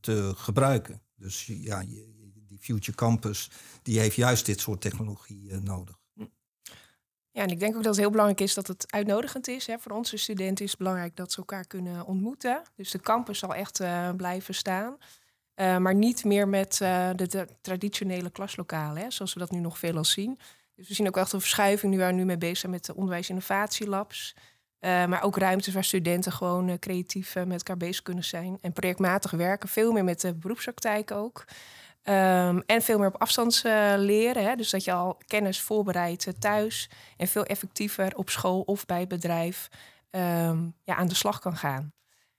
te 0.00 0.32
gebruiken. 0.36 1.00
Dus 1.16 1.46
ja, 1.46 1.84
die 1.84 2.15
Future 2.66 2.96
Campus 2.96 3.50
die 3.82 3.98
heeft 3.98 4.16
juist 4.16 4.46
dit 4.46 4.60
soort 4.60 4.80
technologie 4.80 5.50
uh, 5.50 5.58
nodig. 5.58 5.98
Ja, 7.36 7.42
en 7.42 7.48
ik 7.48 7.60
denk 7.60 7.76
ook 7.76 7.82
dat 7.82 7.92
het 7.92 8.00
heel 8.00 8.10
belangrijk 8.10 8.40
is 8.40 8.54
dat 8.54 8.66
het 8.66 8.92
uitnodigend 8.92 9.48
is. 9.48 9.66
Hè. 9.66 9.78
Voor 9.78 9.92
onze 9.92 10.16
studenten 10.16 10.64
is 10.64 10.70
het 10.70 10.78
belangrijk 10.78 11.16
dat 11.16 11.32
ze 11.32 11.38
elkaar 11.38 11.66
kunnen 11.66 12.06
ontmoeten. 12.06 12.62
Dus 12.74 12.90
de 12.90 13.00
campus 13.00 13.38
zal 13.38 13.54
echt 13.54 13.80
uh, 13.80 14.10
blijven 14.16 14.54
staan. 14.54 14.96
Uh, 15.56 15.76
maar 15.76 15.94
niet 15.94 16.24
meer 16.24 16.48
met 16.48 16.80
uh, 16.82 17.10
de, 17.14 17.48
traditionele 17.60 18.30
klaslokalen, 18.30 19.02
hè, 19.02 19.10
zoals 19.10 19.34
we 19.34 19.40
dat 19.40 19.50
nu 19.50 19.58
nog 19.58 19.78
veel 19.78 19.96
al 19.96 20.04
zien. 20.04 20.38
Dus 20.74 20.88
we 20.88 20.94
zien 20.94 21.06
ook 21.06 21.16
echt 21.16 21.32
een 21.32 21.40
verschuiving 21.40 21.92
nu 21.92 21.98
waar 21.98 22.10
we 22.10 22.14
nu 22.14 22.24
mee 22.24 22.38
bezig 22.38 22.58
zijn 22.58 22.72
met 22.72 22.84
de 22.84 22.94
onderwijs-innovatielabs. 22.94 24.34
maar 24.80 25.22
ook 25.22 25.36
ruimtes 25.36 25.74
waar 25.74 25.84
studenten 25.84 26.32
gewoon 26.32 26.78
creatief 26.78 27.34
met 27.34 27.52
elkaar 27.52 27.76
bezig 27.76 28.02
kunnen 28.02 28.24
zijn. 28.24 28.58
En 28.60 28.72
projectmatig 28.72 29.30
werken, 29.30 29.68
veel 29.68 29.92
meer 29.92 30.04
met 30.04 30.20
de 30.20 30.34
beroepspraktijk 30.34 31.10
ook. 31.10 31.44
Um, 32.08 32.62
en 32.66 32.82
veel 32.82 32.98
meer 32.98 33.08
op 33.08 33.20
afstand 33.20 33.62
uh, 33.66 33.94
leren. 33.96 34.44
Hè? 34.44 34.56
Dus 34.56 34.70
dat 34.70 34.84
je 34.84 34.92
al 34.92 35.18
kennis 35.26 35.60
voorbereidt 35.60 36.26
uh, 36.26 36.34
thuis. 36.38 36.90
En 37.16 37.28
veel 37.28 37.44
effectiever 37.44 38.16
op 38.16 38.30
school 38.30 38.60
of 38.60 38.86
bij 38.86 39.00
het 39.00 39.08
bedrijf 39.08 39.68
um, 40.10 40.74
ja, 40.82 40.94
aan 40.94 41.08
de 41.08 41.14
slag 41.14 41.38
kan 41.38 41.56
gaan. 41.56 41.92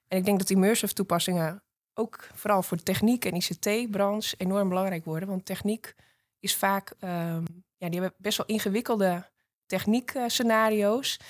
En 0.08 0.18
ik 0.18 0.26
denk 0.26 0.40
dat 0.40 0.50
immersive 0.50 0.94
toepassingen 0.94 1.64
ook 1.94 2.28
vooral 2.34 2.64
voor 2.64 2.78
de 2.78 2.84
techniek 2.84 3.26
en 3.26 3.34
ICT-branche 3.36 4.36
enorm 4.38 4.70
belangrijk 4.70 5.06
worden. 5.06 5.30
Want 5.30 5.46
techniek 5.46 5.96
is 6.40 6.56
vaak, 6.56 6.94
um, 7.00 7.46
ja, 7.78 7.90
die 7.90 8.00
hebben 8.00 8.14
best 8.18 8.38
wel 8.38 8.48
ingewikkelde 8.48 9.30
techniekscenario's. 9.66 11.20
Uh, 11.20 11.26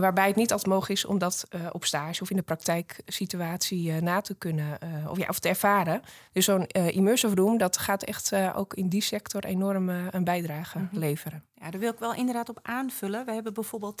waarbij 0.00 0.26
het 0.26 0.36
niet 0.36 0.52
altijd 0.52 0.70
mogelijk 0.70 1.00
is 1.00 1.04
om 1.04 1.18
dat 1.18 1.44
uh, 1.50 1.60
op 1.72 1.84
stage 1.84 2.22
of 2.22 2.30
in 2.30 2.36
de 2.36 2.42
praktijksituatie 2.42 3.92
uh, 3.92 4.00
na 4.00 4.20
te 4.20 4.34
kunnen 4.34 4.78
of, 5.08 5.18
ja, 5.18 5.26
of 5.28 5.38
te 5.38 5.48
ervaren. 5.48 6.02
Dus 6.32 6.44
zo'n 6.44 6.66
immersive 6.66 7.34
room, 7.34 7.58
dat 7.58 7.78
gaat 7.78 8.02
echt 8.02 8.34
ook 8.54 8.74
in 8.74 8.88
die 8.88 9.02
sector 9.02 9.44
enorm 9.44 9.88
een 9.88 10.24
bijdrage 10.24 10.78
mm 10.78 10.88
-hmm. 10.90 10.98
leveren. 10.98 11.44
Ja, 11.54 11.70
daar 11.70 11.80
wil 11.80 11.92
ik 11.92 11.98
wel 11.98 12.14
inderdaad 12.14 12.48
op 12.48 12.58
aanvullen. 12.62 13.24
We 13.24 13.32
hebben 13.32 13.54
bijvoorbeeld 13.54 14.00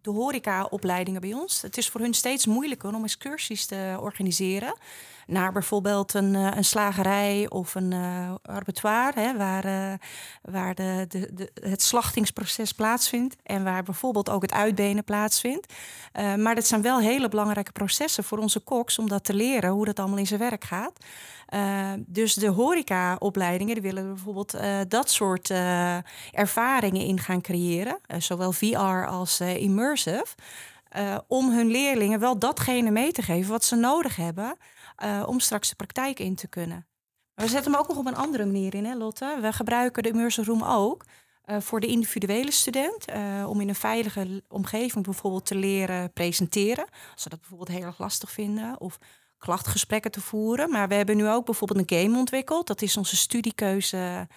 de 0.00 0.10
horeca-opleidingen 0.10 1.20
bij 1.20 1.32
ons. 1.32 1.62
Het 1.62 1.76
is 1.76 1.88
voor 1.88 2.00
hun 2.00 2.14
steeds 2.14 2.46
moeilijker 2.46 2.94
om 2.94 3.04
excursies 3.04 3.66
te 3.66 3.96
organiseren 4.00 4.74
naar 5.28 5.52
bijvoorbeeld 5.52 6.14
een, 6.14 6.34
uh, 6.34 6.48
een 6.54 6.64
slagerij 6.64 7.46
of 7.48 7.74
een 7.74 7.92
uh, 7.92 9.34
waar, 9.36 9.66
uh, 9.66 9.92
waar 10.42 10.74
de, 10.74 11.04
de, 11.08 11.30
de, 11.34 11.50
het 11.60 11.82
slachtingsproces 11.82 12.72
plaatsvindt 12.72 13.36
en 13.42 13.64
waar 13.64 13.82
bijvoorbeeld 13.82 14.30
ook 14.30 14.42
het 14.42 14.52
uitbenen 14.52 15.04
plaatsvindt. 15.04 15.72
maar 16.36 16.54
dat 16.54 16.66
zijn 16.66 16.82
wel 16.82 17.00
hele 17.00 17.28
belangrijke 17.28 17.72
processen 17.72 18.24
voor 18.24 18.38
onze 18.38 18.60
koks 18.60 18.98
om 18.98 19.08
dat 19.08 19.24
te 19.24 19.34
leren, 19.34 19.70
hoe 19.70 19.84
dat 19.84 19.98
allemaal 19.98 20.18
in 20.18 20.26
zijn 20.26 20.40
werk 20.40 20.64
gaat. 20.64 21.04
dus 21.98 22.34
de 22.34 22.48
horeca-opleidingen 22.48 23.74
die 23.74 23.82
willen 23.82 24.14
bijvoorbeeld 24.14 24.56
dat 24.88 25.10
soort 25.10 25.50
ervaringen 26.30 27.06
in 27.06 27.20
gaan 27.20 27.40
creëren, 27.40 27.98
zowel 28.18 28.52
VR 28.52 29.06
als 29.06 29.40
immersive. 29.40 30.26
om 31.26 31.50
hun 31.50 31.66
leerlingen 31.66 32.20
wel 32.20 32.38
datgene 32.38 32.90
mee 32.90 33.12
te 33.12 33.22
geven 33.22 33.50
wat 33.50 33.64
ze 33.64 33.76
nodig 33.76 34.16
hebben 34.16 34.56
uh, 35.04 35.24
om 35.26 35.40
straks 35.40 35.68
de 35.68 35.74
praktijk 35.74 36.18
in 36.18 36.34
te 36.34 36.48
kunnen. 36.48 36.86
Maar 37.34 37.44
we 37.46 37.52
zetten 37.52 37.72
hem 37.72 37.80
ook 37.80 37.88
nog 37.88 37.96
op 37.96 38.06
een 38.06 38.16
andere 38.16 38.44
manier 38.44 38.74
in, 38.74 38.84
hè, 38.84 38.94
Lotte. 38.94 39.38
We 39.40 39.52
gebruiken 39.52 40.02
de 40.02 40.08
immersive 40.08 40.50
room 40.50 40.62
ook 40.62 41.04
uh, 41.44 41.60
voor 41.60 41.80
de 41.80 41.86
individuele 41.86 42.50
student. 42.50 43.10
Uh, 43.10 43.48
om 43.48 43.60
in 43.60 43.68
een 43.68 43.74
veilige 43.74 44.42
omgeving 44.48 45.04
bijvoorbeeld 45.04 45.46
te 45.46 45.54
leren 45.54 46.12
presenteren. 46.12 46.86
Als 47.12 47.22
ze 47.22 47.28
dat 47.28 47.40
bijvoorbeeld 47.40 47.78
heel 47.78 47.86
erg 47.86 47.98
lastig 47.98 48.30
vinden. 48.30 48.80
Of 48.80 48.98
klachtgesprekken 49.38 50.10
te 50.10 50.20
voeren. 50.20 50.70
Maar 50.70 50.88
we 50.88 50.94
hebben 50.94 51.16
nu 51.16 51.28
ook 51.28 51.44
bijvoorbeeld 51.44 51.90
een 51.90 51.98
game 51.98 52.18
ontwikkeld. 52.18 52.66
Dat 52.66 52.82
is 52.82 52.96
onze 52.96 53.16
studiekeuze 53.16 54.28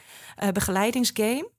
begeleidingsgame. 0.54 1.50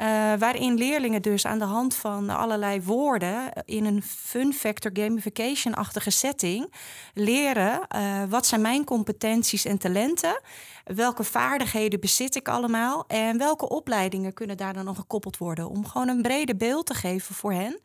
Uh, 0.00 0.34
waarin 0.38 0.74
leerlingen 0.74 1.22
dus 1.22 1.46
aan 1.46 1.58
de 1.58 1.64
hand 1.64 1.94
van 1.94 2.30
allerlei 2.30 2.82
woorden 2.82 3.52
in 3.64 3.84
een 3.84 4.02
fun 4.02 4.52
factor 4.52 4.90
gamification-achtige 4.94 6.10
setting 6.10 6.72
leren 7.14 7.80
uh, 7.96 8.22
wat 8.28 8.46
zijn 8.46 8.60
mijn 8.60 8.84
competenties 8.84 9.64
en 9.64 9.78
talenten, 9.78 10.40
welke 10.84 11.24
vaardigheden 11.24 12.00
bezit 12.00 12.34
ik 12.34 12.48
allemaal 12.48 13.04
en 13.06 13.38
welke 13.38 13.68
opleidingen 13.68 14.32
kunnen 14.32 14.56
daar 14.56 14.74
dan 14.74 14.84
nog 14.84 14.96
gekoppeld 14.96 15.36
worden 15.36 15.68
om 15.68 15.86
gewoon 15.86 16.08
een 16.08 16.22
brede 16.22 16.56
beeld 16.56 16.86
te 16.86 16.94
geven 16.94 17.34
voor 17.34 17.52
hen. 17.52 17.80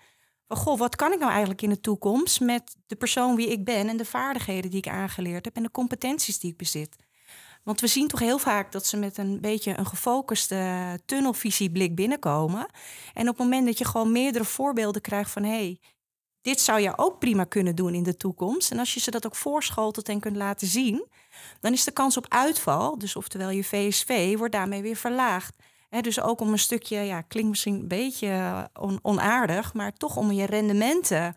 Van, 0.47 0.58
goh, 0.58 0.80
wat 0.80 0.95
kan 0.95 1.12
ik 1.12 1.19
nou 1.19 1.32
eigenlijk 1.32 1.62
in 1.62 1.69
de 1.69 1.82
toekomst 1.82 2.39
met 2.39 2.76
de 2.88 2.95
persoon 2.95 3.36
wie 3.36 3.47
ik 3.47 3.63
ben 3.63 3.89
en 3.89 3.97
de 3.97 4.06
vaardigheden 4.06 4.69
die 4.69 4.80
ik 4.80 4.88
aangeleerd 4.88 5.45
heb 5.45 5.56
en 5.56 5.63
de 5.63 5.71
competenties 5.71 6.39
die 6.39 6.52
ik 6.52 6.58
bezit. 6.58 6.95
Want 7.63 7.82
we 7.82 7.88
zien 7.88 8.08
toch 8.08 8.19
heel 8.19 8.38
vaak 8.38 8.71
dat 8.71 8.86
ze 8.86 8.97
met 8.97 9.17
een 9.17 9.41
beetje 9.41 9.78
een 9.78 9.86
gefocuste 9.86 11.00
tunnelvisieblik 11.06 11.95
binnenkomen. 11.95 12.65
En 13.13 13.21
op 13.30 13.38
het 13.38 13.38
moment 13.38 13.65
dat 13.65 13.78
je 13.78 13.86
gewoon 13.86 14.12
meerdere 14.12 14.45
voorbeelden 14.45 15.02
krijgt 15.02 15.32
van 15.32 15.43
hé, 15.43 15.50
hey, 15.50 15.80
dit 16.41 16.62
zou 16.62 16.80
je 16.80 16.97
ook 16.97 17.19
prima 17.19 17.43
kunnen 17.43 17.76
doen 17.76 17.93
in 17.93 18.04
de 18.04 18.17
toekomst. 18.17 18.71
En 18.71 18.80
als 18.80 18.93
je 18.93 19.00
ze 19.00 19.12
dat 19.12 19.26
ook 19.26 19.36
voorschotelt 19.36 20.10
en 20.10 20.19
kunt 20.19 20.36
laten 20.36 20.67
zien, 20.67 21.08
dan 21.60 21.74
is 21.74 21.84
de 21.84 21.91
kans 21.91 22.17
op 22.17 22.26
uitval, 22.30 22.97
dus 22.97 23.15
oftewel 23.15 23.50
je 23.50 23.63
VSV, 23.63 24.38
wordt 24.38 24.54
daarmee 24.54 24.82
weer 24.82 24.95
verlaagd. 24.95 25.56
dus 26.02 26.21
ook 26.21 26.41
om 26.41 26.52
een 26.52 26.60
stukje, 26.60 27.00
ja, 27.00 27.21
klinkt 27.21 27.50
misschien 27.50 27.74
een 27.74 27.88
beetje 27.88 28.69
onaardig, 29.02 29.74
maar 29.74 29.93
toch 29.93 30.17
om 30.17 30.32
je 30.32 30.45
rendementen 30.45 31.36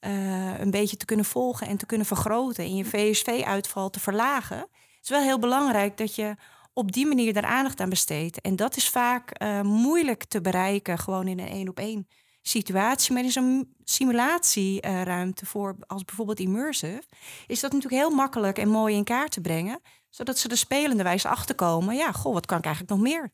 uh, 0.00 0.60
een 0.60 0.70
beetje 0.70 0.96
te 0.96 1.04
kunnen 1.04 1.24
volgen 1.24 1.66
en 1.66 1.76
te 1.76 1.86
kunnen 1.86 2.06
vergroten 2.06 2.64
en 2.64 2.76
je 2.76 2.84
VSV-uitval 2.84 3.90
te 3.90 4.00
verlagen 4.00 4.68
is 5.02 5.08
wel 5.08 5.22
heel 5.22 5.38
belangrijk 5.38 5.96
dat 5.96 6.14
je 6.14 6.36
op 6.72 6.92
die 6.92 7.06
manier 7.06 7.32
daar 7.32 7.44
aandacht 7.44 7.80
aan 7.80 7.88
besteedt. 7.88 8.40
En 8.40 8.56
dat 8.56 8.76
is 8.76 8.88
vaak 8.88 9.42
uh, 9.42 9.60
moeilijk 9.60 10.24
te 10.24 10.40
bereiken, 10.40 10.98
gewoon 10.98 11.28
in 11.28 11.38
een 11.38 11.48
één 11.48 11.68
op 11.68 11.78
één 11.78 12.08
situatie. 12.42 13.14
Maar 13.14 13.22
in 13.22 13.30
zo'n 13.30 13.74
simulatieruimte 13.84 15.44
uh, 15.44 15.50
voor, 15.50 15.76
als 15.86 16.04
bijvoorbeeld 16.04 16.40
immersive, 16.40 17.02
is 17.46 17.60
dat 17.60 17.72
natuurlijk 17.72 18.02
heel 18.02 18.14
makkelijk 18.14 18.58
en 18.58 18.68
mooi 18.68 18.96
in 18.96 19.04
kaart 19.04 19.32
te 19.32 19.40
brengen. 19.40 19.80
Zodat 20.08 20.38
ze 20.38 20.48
er 20.48 20.56
spelende 20.56 21.02
wijze 21.02 21.28
achterkomen. 21.28 21.96
Ja, 21.96 22.12
goh, 22.12 22.32
wat 22.32 22.46
kan 22.46 22.58
ik 22.58 22.64
eigenlijk 22.64 22.94
nog 22.94 23.02
meer? 23.02 23.32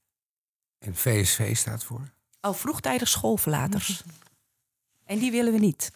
En 0.79 0.94
VSV 0.94 1.57
staat 1.57 1.85
voor? 1.85 2.00
Oh, 2.40 2.55
vroegtijdig 2.55 3.09
schoolverlaters. 3.09 4.02
en 5.05 5.18
die 5.18 5.31
willen 5.31 5.52
we 5.52 5.59
niet. 5.59 5.90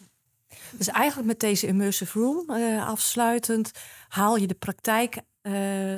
Dus 0.71 0.87
eigenlijk 0.87 1.27
met 1.27 1.39
deze 1.39 1.67
immersive 1.67 2.19
room 2.19 2.51
uh, 2.51 2.87
afsluitend 2.87 3.71
haal 4.07 4.35
je 4.35 4.47
de 4.47 4.53
praktijk 4.53 5.21
uh, 5.43 5.93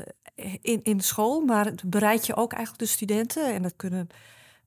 in, 0.62 0.80
in 0.84 1.02
school, 1.02 1.42
maar 1.42 1.66
het 1.66 1.84
bereidt 1.84 2.26
je 2.26 2.36
ook 2.36 2.54
eigenlijk 2.54 2.84
de 2.84 2.92
studenten. 2.92 3.54
En 3.54 3.62
dat 3.62 3.74
kunnen 3.76 4.08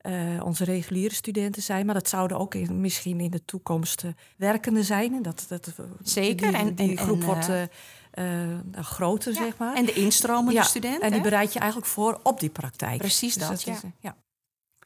uh, 0.03 0.45
onze 0.45 0.65
reguliere 0.65 1.15
studenten 1.15 1.63
zijn, 1.63 1.87
maar 1.87 1.95
dat 1.95 2.09
zouden 2.09 2.39
ook 2.39 2.55
in, 2.55 2.81
misschien 2.81 3.21
in 3.21 3.31
de 3.31 3.45
toekomst 3.45 4.05
uh, 4.05 4.11
werkenden 4.37 4.85
zijn. 4.85 5.23
Dat, 5.23 5.45
dat, 5.49 5.73
Zeker. 6.03 6.53
Die, 6.53 6.75
die, 6.75 6.89
die 6.89 6.97
groep 6.97 7.23
wordt 7.23 7.49
groter, 8.73 9.33
ja. 9.33 9.39
zeg 9.39 9.57
maar. 9.57 9.75
En 9.75 9.85
de 9.85 9.93
instromende 9.93 10.53
ja. 10.53 10.63
studenten. 10.63 11.01
En 11.01 11.13
die 11.13 11.21
bereid 11.21 11.53
je 11.53 11.59
eigenlijk 11.59 11.91
voor 11.91 12.21
op 12.23 12.41
die 12.41 12.51
praktijk. 12.51 12.99
Precies 12.99 13.35
dus 13.35 13.43
dat, 13.43 13.51
dat 13.51 13.63
ja. 13.63 13.73
Is, 13.73 13.81
ja. 14.01 14.17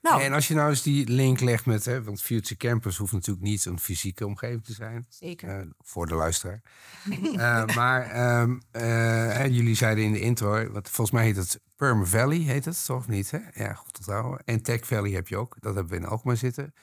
Nou. 0.03 0.23
En 0.23 0.33
als 0.33 0.49
je 0.49 0.55
nou 0.55 0.71
eens 0.71 0.83
die 0.83 1.09
link 1.09 1.41
legt 1.41 1.67
met, 1.67 1.85
hè, 1.85 2.03
want 2.03 2.23
Future 2.23 2.57
Campus 2.57 2.97
hoeft 2.97 3.13
natuurlijk 3.13 3.47
niet 3.47 3.65
een 3.65 3.79
fysieke 3.79 4.27
omgeving 4.27 4.65
te 4.65 4.73
zijn. 4.73 5.07
Zeker. 5.09 5.61
Uh, 5.61 5.67
voor 5.79 6.07
de 6.07 6.15
luisteraar. 6.15 6.63
uh, 7.09 7.67
maar 7.77 8.41
um, 8.41 8.61
uh, 8.73 9.47
jullie 9.47 9.75
zeiden 9.75 10.05
in 10.05 10.13
de 10.13 10.21
intro, 10.21 10.71
wat 10.71 10.91
volgens 10.91 11.11
mij 11.11 11.25
heet 11.25 11.37
het 11.37 11.61
Perm 11.77 12.07
Valley, 12.07 12.39
heet 12.39 12.65
het, 12.65 12.85
toch 12.85 12.97
of 12.97 13.09
niet? 13.09 13.31
Hè? 13.31 13.39
Ja, 13.53 13.75
goed 13.75 13.99
onthouden. 13.99 14.45
En 14.45 14.63
Tech 14.63 14.87
Valley 14.87 15.11
heb 15.11 15.29
je 15.29 15.37
ook, 15.37 15.57
dat 15.61 15.75
hebben 15.75 15.93
we 15.93 15.99
in 15.99 16.07
Alkmaar 16.11 16.37
zitten. 16.37 16.75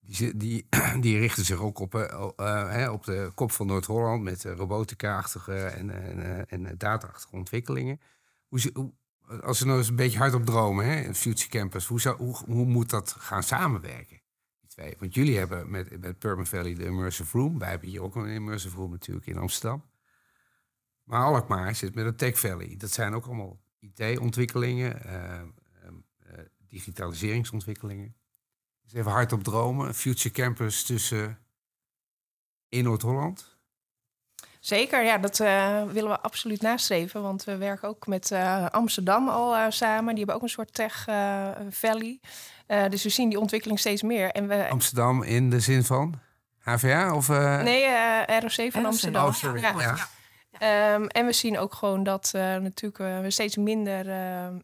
Die, 0.00 0.36
die, 0.36 0.66
die 1.00 1.18
richten 1.18 1.44
zich 1.44 1.60
ook 1.60 1.78
op, 1.78 1.94
op 2.90 3.04
de 3.04 3.30
kop 3.34 3.52
van 3.52 3.66
Noord-Holland 3.66 4.22
met 4.22 4.44
robotica-achtige 4.44 5.54
en, 5.54 5.90
en, 5.90 6.46
en 6.48 6.74
data-achtige 6.78 7.36
ontwikkelingen. 7.36 8.00
Hoe, 8.48 8.70
hoe, 8.72 8.92
als 9.40 9.60
we 9.60 9.66
nou 9.66 9.78
eens 9.78 9.88
een 9.88 9.96
beetje 9.96 10.18
hardop 10.18 10.46
dromen, 10.46 10.86
hè, 10.86 11.14
Future 11.14 11.48
Campus, 11.48 11.86
hoe, 11.86 12.00
zou, 12.00 12.34
hoe, 12.46 12.64
moet 12.64 12.90
dat 12.90 13.14
gaan 13.18 13.42
samenwerken? 13.42 14.20
Die 14.60 14.68
twee. 14.68 14.96
Want 14.98 15.14
jullie 15.14 15.38
hebben 15.38 15.70
met, 15.70 16.00
met 16.00 16.48
Valley 16.48 16.74
de 16.74 16.84
Immersive 16.84 17.38
Room. 17.38 17.58
Wij 17.58 17.70
hebben 17.70 17.88
hier 17.88 18.02
ook 18.02 18.16
een 18.16 18.26
Immersive 18.26 18.76
Room 18.76 18.90
natuurlijk 18.90 19.26
in 19.26 19.38
Amsterdam. 19.38 19.90
Maar 21.02 21.24
Alkmaar 21.24 21.74
zit 21.74 21.94
met 21.94 22.06
een 22.06 22.16
Tech 22.16 22.38
Valley. 22.38 22.74
Dat 22.76 22.90
zijn 22.90 23.14
ook 23.14 23.26
allemaal 23.26 23.60
IT-ontwikkelingen, 23.78 25.02
uh, 25.06 26.38
digitaliseringsontwikkelingen. 26.68 28.16
Dus 28.82 28.92
even 28.92 29.10
hardop 29.10 29.42
dromen. 29.42 29.94
Future 29.94 30.34
Campus 30.34 30.84
tussen 30.84 31.38
in 32.68 32.84
Noord-Holland. 32.84 33.51
Zeker, 34.62 35.02
ja, 35.02 35.18
dat 35.18 35.40
uh, 35.40 35.82
willen 35.82 36.10
we 36.10 36.20
absoluut 36.20 36.60
nastreven. 36.60 37.22
Want 37.22 37.44
we 37.44 37.56
werken 37.56 37.88
ook 37.88 38.06
met 38.06 38.30
uh, 38.30 38.66
Amsterdam 38.70 39.28
al 39.28 39.56
uh, 39.56 39.64
samen. 39.68 40.08
Die 40.08 40.16
hebben 40.16 40.34
ook 40.34 40.42
een 40.42 40.48
soort 40.48 40.74
tech 40.74 41.04
valley. 41.70 42.20
dus 42.66 43.02
we 43.02 43.08
zien 43.08 43.28
die 43.28 43.38
ontwikkeling 43.38 43.78
steeds 43.78 44.02
meer. 44.02 44.30
En 44.30 44.48
we... 44.48 44.68
Amsterdam 44.68 45.22
in 45.22 45.50
de 45.50 45.60
zin 45.60 45.84
van 45.84 46.20
HVA? 46.58 47.14
Of, 47.14 47.28
Nee, 47.28 47.86
ROC 48.26 48.72
van 48.72 48.84
Amsterdam. 48.84 49.26
Oh, 49.26 49.32
sorry. 49.32 49.60
Ja. 49.60 49.96
ja. 50.58 50.94
Um, 50.94 51.06
en 51.06 51.26
we 51.26 51.32
zien 51.32 51.58
ook 51.58 51.74
gewoon 51.74 52.02
dat 52.02 52.30
natuurlijk 52.32 53.22
we 53.22 53.30
steeds 53.30 53.56
minder 53.56 54.06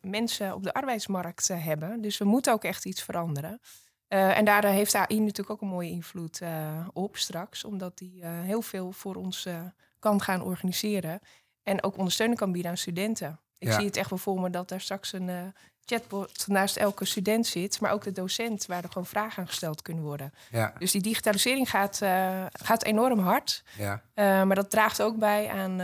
mensen 0.01 0.55
op 0.55 0.63
de 0.63 0.73
arbeidsmarkt 0.73 1.49
hebben. 1.49 2.01
Dus 2.03 2.19
we 2.19 2.25
moeten 2.25 2.53
ook 2.53 2.65
echt 2.65 2.85
iets 2.85 3.03
veranderen. 3.03 3.61
Uh, 4.09 4.39
en 4.39 4.45
daar 4.45 4.65
heeft 4.65 4.95
AI 4.95 5.19
natuurlijk 5.19 5.51
ook 5.51 5.61
een 5.61 5.69
mooie 5.69 5.91
invloed 5.91 6.41
uh, 6.43 6.89
op 6.93 7.17
straks, 7.17 7.65
omdat 7.65 7.99
die 7.99 8.21
uh, 8.23 8.41
heel 8.41 8.63
veel 8.63 8.93
voor 8.93 9.15
ons 9.15 9.47
kan 9.99 10.23
gaan 10.23 10.43
organiseren 10.43 11.21
en 11.63 11.83
ook 11.83 11.97
ondersteuning 11.97 12.39
kan 12.39 12.53
bieden 12.53 12.71
aan 12.71 12.77
studenten. 12.77 13.41
Ik 13.59 13.73
zie 13.73 13.85
het 13.85 13.97
echt 13.97 14.11
wel 14.11 14.19
voor 14.19 14.41
me 14.41 14.51
dat 14.51 14.69
daar 14.69 14.81
straks 14.81 15.13
een 15.13 15.55
chatbot 15.85 16.47
naast 16.47 16.77
elke 16.77 17.05
student 17.05 17.47
zit, 17.47 17.81
maar 17.81 17.91
ook 17.91 18.03
de 18.03 18.13
docent, 18.13 18.67
waar 18.67 18.83
er 18.83 18.89
gewoon 18.89 19.07
vragen 19.07 19.43
aan 19.43 19.49
gesteld 19.49 19.83
kunnen 19.83 20.05
worden. 20.05 20.33
Ja. 20.51 20.75
Dus 20.79 20.93
die 20.93 21.03
digitalisering 21.03 21.71
gaat, 21.71 21.97
gaat 22.53 22.85
enorm 22.85 23.19
hard, 23.19 23.65
ja. 23.77 24.03
maar 24.45 24.55
dat 24.55 24.71
draagt 24.71 25.03
ook 25.03 25.17
bij 25.19 25.49
aan, 25.49 25.81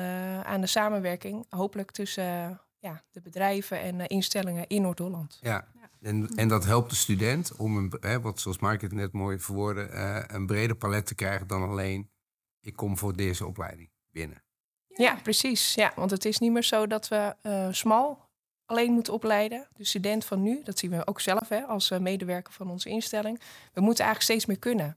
aan 0.46 0.60
de 0.60 0.66
samenwerking, 0.66 1.46
hopelijk 1.48 1.90
tussen 1.90 2.60
ja, 2.78 3.02
de 3.10 3.20
bedrijven 3.20 3.80
en 3.80 4.06
instellingen 4.06 4.66
in 4.66 4.82
Noord-Holland. 4.82 5.38
Ja. 5.40 5.68
En, 6.00 6.28
en 6.34 6.48
dat 6.48 6.64
helpt 6.64 6.90
de 6.90 6.96
student 6.96 7.56
om, 7.56 7.76
een, 7.76 7.92
hè, 8.00 8.20
wat 8.20 8.40
zoals 8.40 8.58
Mark 8.58 8.80
het 8.80 8.92
net 8.92 9.12
mooi 9.12 9.38
verwoordde, 9.38 9.88
uh, 9.92 10.22
een 10.26 10.46
breder 10.46 10.76
palet 10.76 11.06
te 11.06 11.14
krijgen 11.14 11.46
dan 11.46 11.62
alleen 11.62 12.10
ik 12.60 12.76
kom 12.76 12.98
voor 12.98 13.16
deze 13.16 13.46
opleiding 13.46 13.93
binnen. 14.14 14.42
Ja, 14.88 15.18
precies. 15.22 15.74
Ja, 15.74 15.92
want 15.96 16.10
het 16.10 16.24
is 16.24 16.38
niet 16.38 16.52
meer 16.52 16.64
zo 16.64 16.86
dat 16.86 17.08
we 17.08 17.34
uh, 17.42 17.68
smal 17.70 18.28
alleen 18.66 18.92
moeten 18.92 19.12
opleiden. 19.12 19.68
De 19.76 19.84
student 19.84 20.24
van 20.24 20.42
nu, 20.42 20.60
dat 20.62 20.78
zien 20.78 20.90
we 20.90 21.06
ook 21.06 21.20
zelf 21.20 21.48
hè, 21.48 21.62
als 21.62 21.90
uh, 21.90 21.98
medewerker 21.98 22.52
van 22.52 22.70
onze 22.70 22.88
instelling. 22.88 23.40
We 23.72 23.80
moeten 23.80 24.04
eigenlijk 24.04 24.32
steeds 24.32 24.46
meer 24.46 24.58
kunnen. 24.58 24.96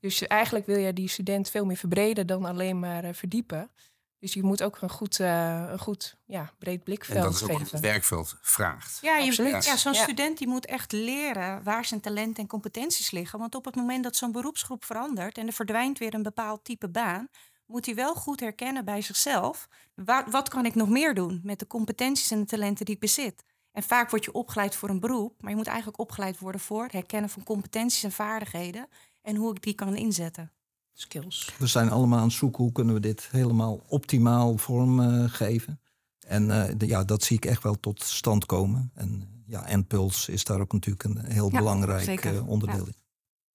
Dus 0.00 0.26
eigenlijk 0.26 0.66
wil 0.66 0.78
je 0.78 0.92
die 0.92 1.08
student 1.08 1.50
veel 1.50 1.64
meer 1.64 1.76
verbreden 1.76 2.26
dan 2.26 2.44
alleen 2.44 2.78
maar 2.78 3.14
verdiepen. 3.14 3.70
Dus 4.18 4.34
je 4.34 4.42
moet 4.42 4.62
ook 4.62 4.80
een 4.80 4.90
goed, 4.90 5.18
uh, 5.18 5.64
een 5.70 5.78
goed 5.78 6.16
ja, 6.24 6.52
breed 6.58 6.84
blikveld 6.84 7.18
en 7.18 7.24
dat 7.24 7.34
is 7.34 7.42
ook 7.42 7.50
geven. 7.50 7.66
het 7.70 7.80
werkveld 7.80 8.36
vraagt. 8.40 8.98
Ja, 9.02 9.16
je, 9.16 9.42
ja 9.42 9.76
zo'n 9.76 9.92
ja. 9.92 10.02
student 10.02 10.38
die 10.38 10.46
moet 10.46 10.66
echt 10.66 10.92
leren 10.92 11.62
waar 11.62 11.84
zijn 11.84 12.00
talenten 12.00 12.42
en 12.42 12.48
competenties 12.48 13.10
liggen. 13.10 13.38
Want 13.38 13.54
op 13.54 13.64
het 13.64 13.74
moment 13.74 14.04
dat 14.04 14.16
zo'n 14.16 14.32
beroepsgroep 14.32 14.84
verandert 14.84 15.38
en 15.38 15.46
er 15.46 15.52
verdwijnt 15.52 15.98
weer 15.98 16.14
een 16.14 16.22
bepaald 16.22 16.64
type 16.64 16.88
baan, 16.88 17.28
moet 17.68 17.86
hij 17.86 17.94
wel 17.94 18.14
goed 18.14 18.40
herkennen 18.40 18.84
bij 18.84 19.02
zichzelf. 19.02 19.68
Wat, 19.94 20.24
wat 20.30 20.48
kan 20.48 20.66
ik 20.66 20.74
nog 20.74 20.88
meer 20.88 21.14
doen 21.14 21.40
met 21.42 21.58
de 21.58 21.66
competenties 21.66 22.30
en 22.30 22.40
de 22.40 22.46
talenten 22.46 22.84
die 22.84 22.94
ik 22.94 23.00
bezit? 23.00 23.44
En 23.72 23.82
vaak 23.82 24.10
word 24.10 24.24
je 24.24 24.32
opgeleid 24.32 24.74
voor 24.74 24.88
een 24.88 25.00
beroep, 25.00 25.42
maar 25.42 25.50
je 25.50 25.56
moet 25.56 25.66
eigenlijk 25.66 25.98
opgeleid 25.98 26.38
worden 26.38 26.60
voor 26.60 26.82
het 26.82 26.92
herkennen 26.92 27.30
van 27.30 27.42
competenties 27.42 28.04
en 28.04 28.12
vaardigheden 28.12 28.88
en 29.22 29.36
hoe 29.36 29.50
ik 29.54 29.62
die 29.62 29.74
kan 29.74 29.96
inzetten 29.96 30.52
skills. 30.92 31.54
We 31.58 31.66
zijn 31.66 31.90
allemaal 31.90 32.18
aan 32.18 32.24
het 32.24 32.32
zoeken 32.32 32.62
hoe 32.62 32.72
kunnen 32.72 32.94
we 32.94 33.00
dit 33.00 33.28
helemaal 33.30 33.80
optimaal 33.88 34.56
vormgeven. 34.56 35.80
Uh, 36.26 36.32
en 36.32 36.48
uh, 36.48 36.64
de, 36.76 36.86
ja, 36.86 37.04
dat 37.04 37.22
zie 37.22 37.36
ik 37.36 37.44
echt 37.44 37.62
wel 37.62 37.80
tot 37.80 38.02
stand 38.02 38.46
komen. 38.46 38.90
En 38.94 39.42
ja, 39.46 39.82
Puls 39.82 40.28
is 40.28 40.44
daar 40.44 40.60
ook 40.60 40.72
natuurlijk 40.72 41.04
een 41.04 41.24
heel 41.24 41.50
ja, 41.50 41.58
belangrijk 41.58 42.24
uh, 42.24 42.48
onderdeel 42.48 42.86
in. 42.86 42.96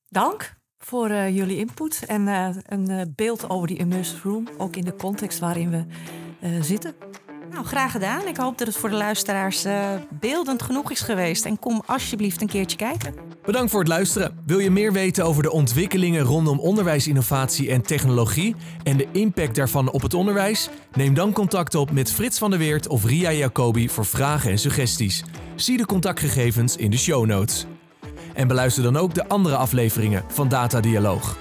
Dank 0.09 0.61
voor 0.85 1.09
jullie 1.09 1.57
input 1.57 2.05
en 2.05 2.27
een 2.65 3.13
beeld 3.15 3.49
over 3.49 3.67
die 3.67 3.77
immersive 3.77 4.29
room, 4.29 4.47
ook 4.57 4.75
in 4.75 4.83
de 4.85 4.95
context 4.95 5.39
waarin 5.39 5.69
we 5.69 5.85
zitten. 6.61 6.95
Nou, 7.53 7.65
graag 7.65 7.91
gedaan. 7.91 8.27
Ik 8.27 8.37
hoop 8.37 8.57
dat 8.57 8.67
het 8.67 8.77
voor 8.77 8.89
de 8.89 8.95
luisteraars 8.95 9.65
uh, 9.65 9.89
beeldend 10.19 10.61
genoeg 10.61 10.91
is 10.91 11.01
geweest. 11.01 11.45
En 11.45 11.59
kom 11.59 11.83
alsjeblieft 11.85 12.41
een 12.41 12.47
keertje 12.47 12.77
kijken. 12.77 13.13
Bedankt 13.45 13.71
voor 13.71 13.79
het 13.79 13.89
luisteren. 13.89 14.37
Wil 14.45 14.59
je 14.59 14.69
meer 14.71 14.93
weten 14.93 15.25
over 15.25 15.43
de 15.43 15.51
ontwikkelingen 15.51 16.23
rondom 16.23 16.59
onderwijsinnovatie 16.59 17.69
en 17.69 17.81
technologie 17.81 18.55
en 18.83 18.97
de 18.97 19.07
impact 19.11 19.55
daarvan 19.55 19.91
op 19.91 20.01
het 20.01 20.13
onderwijs? 20.13 20.69
Neem 20.93 21.13
dan 21.13 21.31
contact 21.31 21.75
op 21.75 21.91
met 21.91 22.11
Frits 22.11 22.37
van 22.37 22.49
der 22.49 22.59
Weert 22.59 22.87
of 22.87 23.05
Ria 23.05 23.31
Jacobi 23.31 23.89
voor 23.89 24.05
vragen 24.05 24.51
en 24.51 24.59
suggesties. 24.59 25.23
Zie 25.55 25.77
de 25.77 25.85
contactgegevens 25.85 26.75
in 26.75 26.91
de 26.91 26.97
show 26.97 27.25
notes. 27.25 27.65
En 28.33 28.47
beluister 28.47 28.83
dan 28.83 28.97
ook 28.97 29.13
de 29.13 29.27
andere 29.27 29.55
afleveringen 29.55 30.23
van 30.27 30.49
Data 30.49 30.79
Dialoog. 30.79 31.37